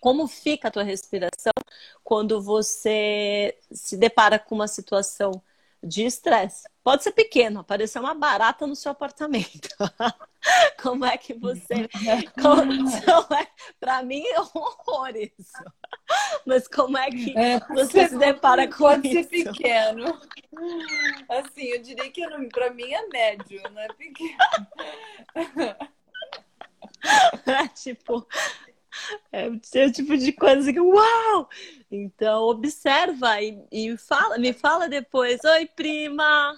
como 0.00 0.26
fica 0.26 0.68
a 0.68 0.70
tua 0.70 0.82
respiração 0.82 1.52
quando 2.02 2.40
você 2.40 3.56
se 3.70 3.96
depara 3.96 4.38
com 4.38 4.54
uma 4.54 4.68
situação 4.68 5.42
de 5.82 6.04
estresse? 6.04 6.68
Pode 6.82 7.02
ser 7.04 7.12
pequeno, 7.12 7.60
aparecer 7.60 7.98
uma 7.98 8.14
barata 8.14 8.66
no 8.66 8.74
seu 8.74 8.92
apartamento. 8.92 9.68
como 10.82 11.04
é 11.04 11.16
que 11.18 11.34
você. 11.34 11.88
é... 12.08 13.48
Para 13.78 14.02
mim 14.02 14.24
é 14.26 14.40
um 14.40 14.48
horror 14.54 15.14
isso. 15.16 15.64
Mas 16.46 16.66
como 16.66 16.96
é 16.96 17.10
que 17.10 17.38
é, 17.38 17.60
você 17.68 18.08
se 18.08 18.18
depara 18.18 18.66
com 18.66 18.78
pode 18.78 19.08
isso? 19.08 19.28
Pode 19.28 19.36
ser 19.36 19.52
pequeno. 19.52 20.20
Assim, 21.28 21.64
eu 21.64 21.82
diria 21.82 22.10
que 22.10 22.26
para 22.48 22.70
mim 22.70 22.90
é 22.92 23.06
médio, 23.08 23.60
não 23.70 23.80
é 23.80 23.88
pequeno. 23.88 24.38
É 27.46 27.68
tipo, 27.68 28.26
é 29.32 29.48
o 29.48 29.92
tipo 29.92 30.16
de 30.16 30.32
coisa 30.32 30.72
que, 30.72 30.80
uau! 30.80 31.48
Então, 31.90 32.42
observa 32.44 33.40
e, 33.40 33.62
e 33.70 33.96
fala, 33.96 34.38
me 34.38 34.52
fala 34.52 34.88
depois. 34.88 35.40
Oi, 35.44 35.66
prima! 35.66 36.56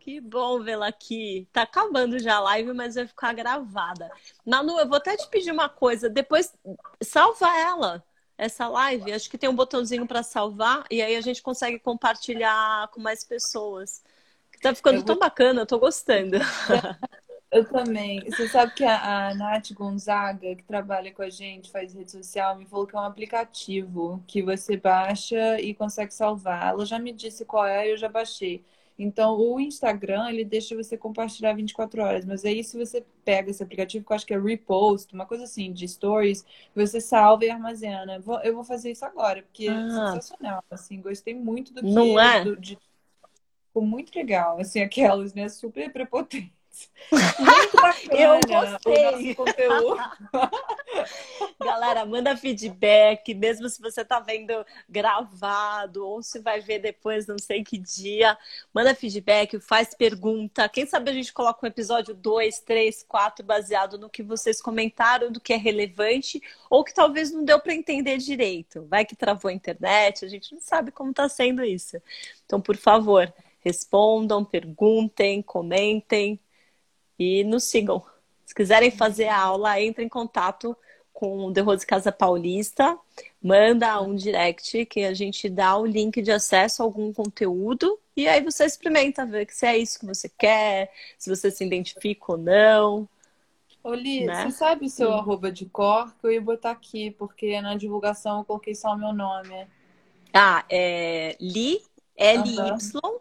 Que 0.00 0.20
bom 0.20 0.60
vê-la 0.60 0.88
aqui. 0.88 1.46
Tá 1.52 1.62
acabando 1.62 2.18
já 2.18 2.36
a 2.36 2.40
live, 2.40 2.72
mas 2.72 2.94
vai 2.94 3.06
ficar 3.06 3.34
gravada. 3.34 4.10
Manu, 4.44 4.78
eu 4.78 4.88
vou 4.88 4.96
até 4.96 5.16
te 5.16 5.28
pedir 5.28 5.52
uma 5.52 5.68
coisa. 5.68 6.08
Depois, 6.08 6.54
salva 7.02 7.46
ela, 7.58 8.02
essa 8.36 8.66
live. 8.66 9.12
Acho 9.12 9.28
que 9.28 9.36
tem 9.36 9.48
um 9.48 9.54
botãozinho 9.54 10.06
para 10.06 10.22
salvar 10.22 10.84
e 10.90 11.02
aí 11.02 11.14
a 11.16 11.20
gente 11.20 11.42
consegue 11.42 11.78
compartilhar 11.78 12.88
com 12.88 13.00
mais 13.00 13.22
pessoas. 13.22 14.02
Tá 14.62 14.74
ficando 14.74 14.96
vou... 14.96 15.04
tão 15.04 15.18
bacana, 15.18 15.62
eu 15.62 15.66
tô 15.66 15.78
gostando. 15.78 16.38
Eu 17.50 17.64
também. 17.64 18.20
Você 18.30 18.48
sabe 18.48 18.72
que 18.74 18.84
a, 18.84 19.28
a 19.28 19.34
Nath 19.34 19.72
Gonzaga, 19.72 20.54
que 20.54 20.62
trabalha 20.62 21.12
com 21.12 21.22
a 21.22 21.28
gente, 21.28 21.70
faz 21.70 21.92
rede 21.92 22.12
social, 22.12 22.56
me 22.56 22.64
falou 22.64 22.86
que 22.86 22.94
é 22.94 22.98
um 22.98 23.02
aplicativo 23.02 24.22
que 24.26 24.40
você 24.40 24.76
baixa 24.76 25.60
e 25.60 25.74
consegue 25.74 26.14
salvar. 26.14 26.68
Ela 26.68 26.86
já 26.86 26.98
me 26.98 27.12
disse 27.12 27.44
qual 27.44 27.66
é 27.66 27.88
e 27.88 27.90
eu 27.90 27.96
já 27.96 28.08
baixei. 28.08 28.62
Então, 28.96 29.36
o 29.36 29.58
Instagram, 29.58 30.28
ele 30.28 30.44
deixa 30.44 30.76
você 30.76 30.96
compartilhar 30.96 31.54
24 31.54 32.02
horas. 32.02 32.24
Mas 32.24 32.44
aí, 32.44 32.62
se 32.62 32.76
você 32.78 33.02
pega 33.24 33.50
esse 33.50 33.62
aplicativo, 33.62 34.04
que 34.04 34.12
eu 34.12 34.14
acho 34.14 34.26
que 34.26 34.34
é 34.34 34.38
Repost, 34.38 35.12
uma 35.14 35.26
coisa 35.26 35.44
assim, 35.44 35.72
de 35.72 35.88
stories, 35.88 36.44
você 36.74 37.00
salva 37.00 37.46
e 37.46 37.50
armazena. 37.50 38.22
Eu 38.44 38.54
vou 38.54 38.62
fazer 38.62 38.90
isso 38.92 39.04
agora, 39.04 39.42
porque 39.42 39.68
é 39.68 39.70
ah. 39.70 39.86
é 39.86 40.12
sensacional. 40.12 40.62
Assim, 40.70 41.00
gostei 41.00 41.34
muito 41.34 41.72
do 41.72 41.80
que... 41.80 41.90
Não 41.90 42.20
é? 42.20 42.44
Do, 42.44 42.56
de... 42.56 42.78
Ficou 43.68 43.82
muito 43.86 44.14
legal. 44.14 44.60
Assim, 44.60 44.80
aquelas, 44.80 45.32
né? 45.32 45.48
Super 45.48 45.90
prepotentes. 45.90 46.59
eu 48.12 48.38
gostei. 48.46 49.36
Galera, 51.60 52.06
manda 52.06 52.36
feedback, 52.36 53.34
mesmo 53.34 53.68
se 53.68 53.80
você 53.80 54.04
tá 54.04 54.20
vendo 54.20 54.64
gravado 54.88 56.06
ou 56.06 56.22
se 56.22 56.38
vai 56.38 56.60
ver 56.60 56.78
depois, 56.78 57.26
não 57.26 57.38
sei 57.38 57.64
que 57.64 57.78
dia. 57.78 58.38
Manda 58.72 58.94
feedback, 58.94 59.58
faz 59.60 59.92
pergunta. 59.94 60.68
Quem 60.68 60.86
sabe 60.86 61.10
a 61.10 61.14
gente 61.14 61.32
coloca 61.32 61.64
um 61.64 61.68
episódio 61.68 62.14
2, 62.14 62.60
3, 62.60 63.04
4 63.08 63.44
baseado 63.44 63.98
no 63.98 64.08
que 64.08 64.22
vocês 64.22 64.62
comentaram, 64.62 65.32
do 65.32 65.40
que 65.40 65.52
é 65.52 65.56
relevante 65.56 66.40
ou 66.68 66.84
que 66.84 66.94
talvez 66.94 67.32
não 67.32 67.44
deu 67.44 67.58
para 67.60 67.74
entender 67.74 68.18
direito. 68.18 68.86
Vai 68.88 69.04
que 69.04 69.16
travou 69.16 69.48
a 69.48 69.54
internet, 69.54 70.24
a 70.24 70.28
gente 70.28 70.54
não 70.54 70.60
sabe 70.60 70.92
como 70.92 71.12
tá 71.12 71.28
sendo 71.28 71.64
isso. 71.64 72.00
Então, 72.46 72.60
por 72.60 72.76
favor, 72.76 73.32
respondam, 73.60 74.44
perguntem, 74.44 75.42
comentem 75.42 76.38
e 77.20 77.44
nos 77.44 77.64
sigam. 77.64 78.02
Se 78.46 78.54
quiserem 78.54 78.90
fazer 78.90 79.28
a 79.28 79.38
aula, 79.38 79.78
entre 79.78 80.02
em 80.02 80.08
contato 80.08 80.74
com 81.12 81.44
o 81.44 81.52
The 81.52 81.60
Rose 81.60 81.86
Casa 81.86 82.10
Paulista, 82.10 82.98
manda 83.42 84.00
um 84.00 84.14
direct 84.16 84.86
que 84.86 85.04
a 85.04 85.12
gente 85.12 85.50
dá 85.50 85.76
o 85.76 85.84
link 85.84 86.22
de 86.22 86.32
acesso 86.32 86.82
a 86.82 86.86
algum 86.86 87.12
conteúdo 87.12 87.98
e 88.16 88.26
aí 88.26 88.42
você 88.42 88.64
experimenta 88.64 89.26
ver 89.26 89.46
se 89.50 89.66
é 89.66 89.76
isso 89.76 90.00
que 90.00 90.06
você 90.06 90.30
quer, 90.30 90.90
se 91.18 91.28
você 91.28 91.50
se 91.50 91.62
identifica 91.62 92.32
ou 92.32 92.38
não. 92.38 93.08
Ô, 93.84 93.92
Li, 93.92 94.24
né? 94.24 94.44
você 94.44 94.50
sabe 94.50 94.86
o 94.86 94.90
seu 94.90 95.08
Sim. 95.08 95.18
arroba 95.18 95.52
de 95.52 95.66
cor? 95.66 96.14
Que 96.18 96.26
eu 96.26 96.32
ia 96.32 96.40
botar 96.40 96.70
aqui, 96.70 97.10
porque 97.10 97.60
na 97.60 97.76
divulgação 97.76 98.38
eu 98.38 98.44
coloquei 98.44 98.74
só 98.74 98.94
o 98.94 98.98
meu 98.98 99.12
nome. 99.12 99.66
Ah, 100.32 100.64
é 100.70 101.36
Li, 101.38 101.82
L-Y, 102.16 103.20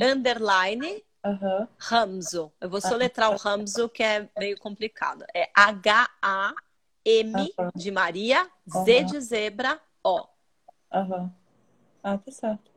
underline, 0.00 1.04
Uhum. 1.24 1.68
Ramzo. 1.78 2.52
Eu 2.60 2.68
vou 2.68 2.80
soletrar 2.80 3.30
o 3.30 3.36
Ramzo, 3.36 3.88
que 3.88 4.02
é 4.02 4.28
meio 4.38 4.58
complicado. 4.58 5.24
É 5.32 5.48
H-A-M 5.54 7.54
de 7.74 7.90
Maria, 7.90 8.48
Z 8.68 9.04
de 9.04 9.20
zebra, 9.20 9.80
O. 10.02 10.26
Aham. 10.92 11.32
Ah, 12.02 12.18
tá 12.18 12.32
certo. 12.32 12.72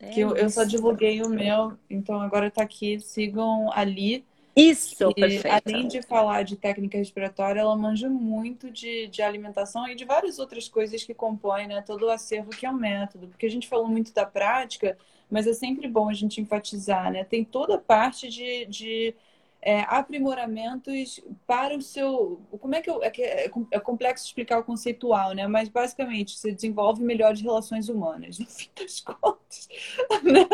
É 0.00 0.10
que 0.10 0.20
eu, 0.20 0.36
eu, 0.36 0.50
só 0.50 0.64
divulguei 0.64 1.22
o 1.22 1.28
meu, 1.28 1.78
então 1.88 2.20
agora 2.20 2.50
tá 2.50 2.62
aqui. 2.62 2.98
Sigam 3.00 3.70
ali. 3.72 4.24
Isso, 4.56 5.10
e, 5.10 5.14
perfeito. 5.14 5.62
Além 5.66 5.88
de 5.88 6.00
falar 6.00 6.44
de 6.44 6.56
técnica 6.56 6.96
respiratória, 6.96 7.60
ela 7.60 7.74
manja 7.74 8.08
muito 8.08 8.70
de, 8.70 9.08
de 9.08 9.20
alimentação 9.20 9.88
e 9.88 9.96
de 9.96 10.04
várias 10.04 10.38
outras 10.38 10.68
coisas 10.68 11.02
que 11.02 11.12
compõem 11.12 11.66
né, 11.66 11.82
todo 11.82 12.06
o 12.06 12.10
acervo 12.10 12.50
que 12.50 12.64
é 12.64 12.70
o 12.70 12.74
método. 12.74 13.26
Porque 13.26 13.46
a 13.46 13.50
gente 13.50 13.66
falou 13.66 13.88
muito 13.88 14.14
da 14.14 14.24
prática, 14.24 14.96
mas 15.34 15.48
é 15.48 15.52
sempre 15.52 15.88
bom 15.88 16.08
a 16.08 16.14
gente 16.14 16.40
enfatizar, 16.40 17.10
né? 17.10 17.24
Tem 17.24 17.44
toda 17.44 17.74
a 17.74 17.78
parte 17.78 18.28
de, 18.28 18.66
de 18.66 19.14
é, 19.60 19.80
aprimoramentos 19.80 21.20
para 21.44 21.76
o 21.76 21.82
seu. 21.82 22.40
Como 22.60 22.72
é 22.72 22.80
que 22.80 22.88
eu. 22.88 23.02
É, 23.02 23.08
é, 23.18 23.50
é, 23.72 23.80
complexo 23.80 24.26
explicar 24.26 24.60
o 24.60 24.62
conceitual, 24.62 25.32
né? 25.32 25.48
Mas 25.48 25.68
basicamente 25.68 26.38
você 26.38 26.52
desenvolve 26.52 27.02
melhores 27.02 27.40
relações 27.40 27.88
humanas. 27.88 28.38
No 28.46 28.46
fim 28.46 28.70
das 28.76 29.00
contas, 29.00 29.68
né? 30.22 30.48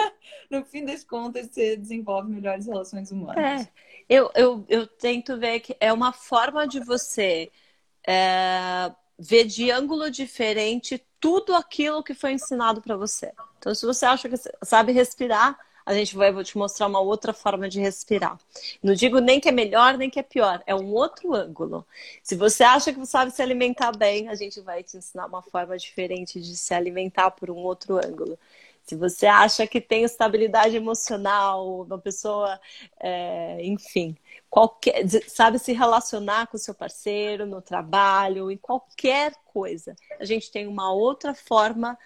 No 0.49 0.65
fim 0.65 0.85
das 0.87 1.05
contas, 1.05 1.49
você 1.49 1.77
desenvolve 1.77 2.33
melhores 2.33 2.65
relações 2.65 3.13
humanas. 3.13 3.67
É. 3.67 3.69
Eu, 4.09 4.31
eu, 4.35 4.65
eu 4.67 4.87
tento 4.87 5.37
ver 5.37 5.61
que 5.61 5.77
é 5.79 5.93
uma 5.93 6.15
forma 6.15 6.67
de 6.67 6.81
você 6.81 7.51
é, 8.09 8.91
ver 9.19 9.45
de 9.45 9.71
ângulo 9.71 10.11
diferente 10.11 11.05
tudo 11.21 11.55
aquilo 11.55 12.03
que 12.03 12.15
foi 12.15 12.33
ensinado 12.33 12.81
para 12.81 12.97
você. 12.97 13.33
Então, 13.59 13.75
se 13.75 13.85
você 13.85 14.07
acha 14.07 14.29
que 14.29 14.37
sabe 14.65 14.93
respirar, 14.93 15.59
a 15.85 15.95
gente 15.95 16.15
vai 16.15 16.33
vou 16.33 16.45
te 16.45 16.57
mostrar 16.57 16.87
uma 16.87 17.01
outra 17.01 17.33
forma 17.33 17.69
de 17.69 17.81
respirar. 17.81 18.39
Não 18.83 18.95
digo 18.95 19.19
nem 19.19 19.41
que 19.41 19.49
é 19.49 19.53
melhor 19.53 19.99
nem 19.99 20.09
que 20.09 20.19
é 20.19 20.23
pior, 20.23 20.63
é 20.67 20.75
um 20.75 20.93
outro 20.93 21.35
ângulo. 21.35 21.87
Se 22.23 22.37
você 22.37 22.63
acha 22.63 22.93
que 22.93 23.05
sabe 23.07 23.31
se 23.31 23.43
alimentar 23.43 23.93
bem, 23.97 24.29
a 24.29 24.35
gente 24.35 24.61
vai 24.61 24.83
te 24.83 24.97
ensinar 24.97 25.27
uma 25.27 25.43
forma 25.43 25.77
diferente 25.77 26.41
de 26.41 26.57
se 26.57 26.73
alimentar 26.75 27.31
por 27.33 27.51
um 27.51 27.57
outro 27.57 27.97
ângulo. 27.97 28.39
Se 28.85 28.97
você 28.97 29.27
acha 29.27 29.67
que 29.67 29.81
tem 29.81 30.05
estabilidade 30.05 30.77
emocional, 30.77 31.83
uma 31.83 31.99
pessoa, 31.99 32.61
é, 32.99 33.65
enfim, 33.65 34.17
qualquer, 34.51 35.09
sabe 35.29 35.59
se 35.59 35.73
relacionar 35.73 36.49
com 36.49 36.57
o 36.57 36.61
seu 36.61 36.75
parceiro 36.75 37.47
no 37.47 37.63
trabalho, 37.63 38.51
em 38.51 38.57
qualquer 38.57 39.33
coisa, 39.47 39.95
a 40.19 40.25
gente 40.25 40.51
tem 40.51 40.67
uma 40.67 40.93
outra 40.93 41.33
forma 41.33 41.97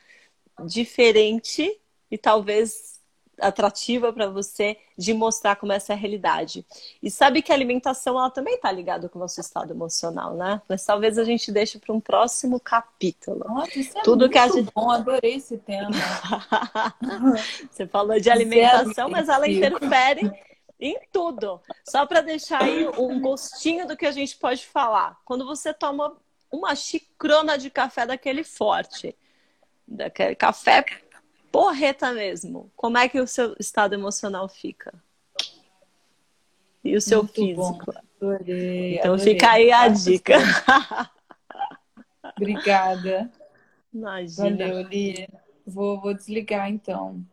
diferente 0.67 1.81
e 2.11 2.19
talvez 2.19 2.95
atrativa 3.41 4.13
para 4.13 4.29
você 4.29 4.77
de 4.97 5.13
mostrar 5.13 5.57
como 5.57 5.73
essa 5.73 5.93
é 5.93 5.97
a 5.97 5.99
realidade. 5.99 6.65
E 7.03 7.11
sabe 7.11 7.43
que 7.43 7.51
a 7.51 7.55
alimentação 7.55 8.17
ela 8.17 8.31
também 8.31 8.55
está 8.55 8.71
ligada 8.71 9.09
com 9.09 9.19
o 9.19 9.23
nosso 9.23 9.41
estado 9.41 9.73
emocional, 9.73 10.37
né? 10.37 10.63
Mas 10.69 10.85
talvez 10.85 11.19
a 11.19 11.25
gente 11.25 11.51
deixe 11.51 11.81
para 11.81 11.93
um 11.93 11.99
próximo 11.99 12.61
capítulo. 12.61 13.45
Nossa, 13.49 13.77
isso 13.77 13.99
é 13.99 14.03
Tudo 14.03 14.21
muito 14.21 14.33
que 14.33 14.39
a 14.39 14.47
gente... 14.47 14.71
bom, 14.73 14.89
adorei 14.89 15.35
esse 15.35 15.59
tema. 15.59 15.91
você 17.69 17.89
falou 17.89 18.21
de 18.21 18.31
alimentação, 18.31 19.09
mas 19.09 19.29
ela 19.29 19.49
interfere 19.49 20.31
em 20.79 20.99
tudo. 21.13 21.61
Só 21.85 22.07
para 22.07 22.21
deixar 22.21 22.63
aí 22.63 22.87
um 22.89 23.21
gostinho 23.21 23.87
do 23.87 23.97
que 23.97 24.07
a 24.07 24.11
gente 24.11 24.37
pode 24.37 24.67
falar. 24.67 25.19
Quando 25.25 25.47
você 25.47 25.73
toma 25.73 26.17
uma 26.51 26.75
xicrona 26.75 27.57
de 27.57 27.71
café 27.71 28.07
daquele 28.07 28.45
forte, 28.45 29.17
daquele 29.87 30.35
café 30.35 30.85
porreta 31.51 32.13
mesmo, 32.13 32.71
como 32.77 32.99
é 32.99 33.09
que 33.09 33.21
o 33.21 33.27
seu 33.27 33.55
estado 33.59 33.95
emocional 33.95 34.49
fica? 34.49 34.93
E 36.83 36.97
o 36.97 37.01
seu 37.01 37.23
Muito 37.23 37.35
físico? 37.35 37.95
Adorei, 38.21 38.99
então 38.99 39.15
adorei. 39.15 39.35
fica 39.35 39.51
aí 39.51 39.73
a 39.73 39.89
dica. 39.89 40.35
Obrigada. 42.37 43.31
Imagina. 43.93 44.51
Valeu, 44.51 44.83
Li. 44.89 45.29
Vou, 45.67 46.01
vou 46.01 46.13
desligar 46.13 46.69
então. 46.69 47.25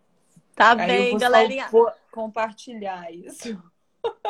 Tá 0.55 0.71
aí 0.71 0.87
bem, 0.87 1.17
galerinha. 1.17 1.67
Vou 1.69 1.91
compartilhar 2.11 3.11
isso. 3.11 3.61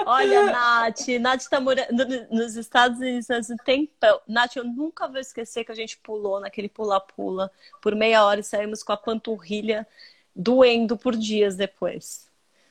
Olha, 0.06 0.44
Nath, 0.52 1.08
Nath 1.20 1.46
tá 1.50 1.60
morando 1.60 2.06
nos 2.30 2.56
Estados 2.56 3.00
Unidos 3.00 3.30
há 3.30 3.38
um 3.38 3.58
tempão. 3.58 4.22
Nath, 4.28 4.56
eu 4.56 4.64
nunca 4.64 5.08
vou 5.08 5.20
esquecer 5.20 5.64
que 5.64 5.72
a 5.72 5.76
gente 5.76 5.98
pulou 5.98 6.40
naquele 6.40 6.70
pula-pula 6.70 7.52
por 7.82 7.96
meia 7.96 8.26
hora 8.26 8.40
e 8.40 8.44
saímos 8.44 8.84
com 8.84 8.92
a 8.92 8.98
panturrilha 8.98 9.88
doendo 10.36 10.98
por 10.98 11.16
dias 11.16 11.56
depois. 11.56 12.30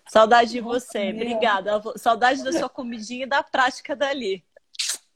Saudade 0.08 0.50
de 0.50 0.60
você, 0.60 1.10
obrigada. 1.10 1.80
Saudade 1.96 2.42
da 2.42 2.52
sua 2.52 2.68
comidinha 2.68 3.24
e 3.24 3.28
da 3.28 3.42
prática 3.42 3.94
dali. 3.94 4.44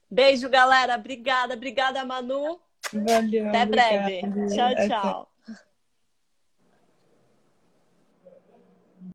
Beijo, 0.09 0.47
galera. 0.47 0.95
Obrigada, 0.95 1.53
obrigada, 1.53 2.05
Manu. 2.05 2.59
Valeu. 2.93 3.49
Até 3.49 3.65
breve. 3.65 4.21
Tchau, 4.53 4.87
tchau. 4.87 5.34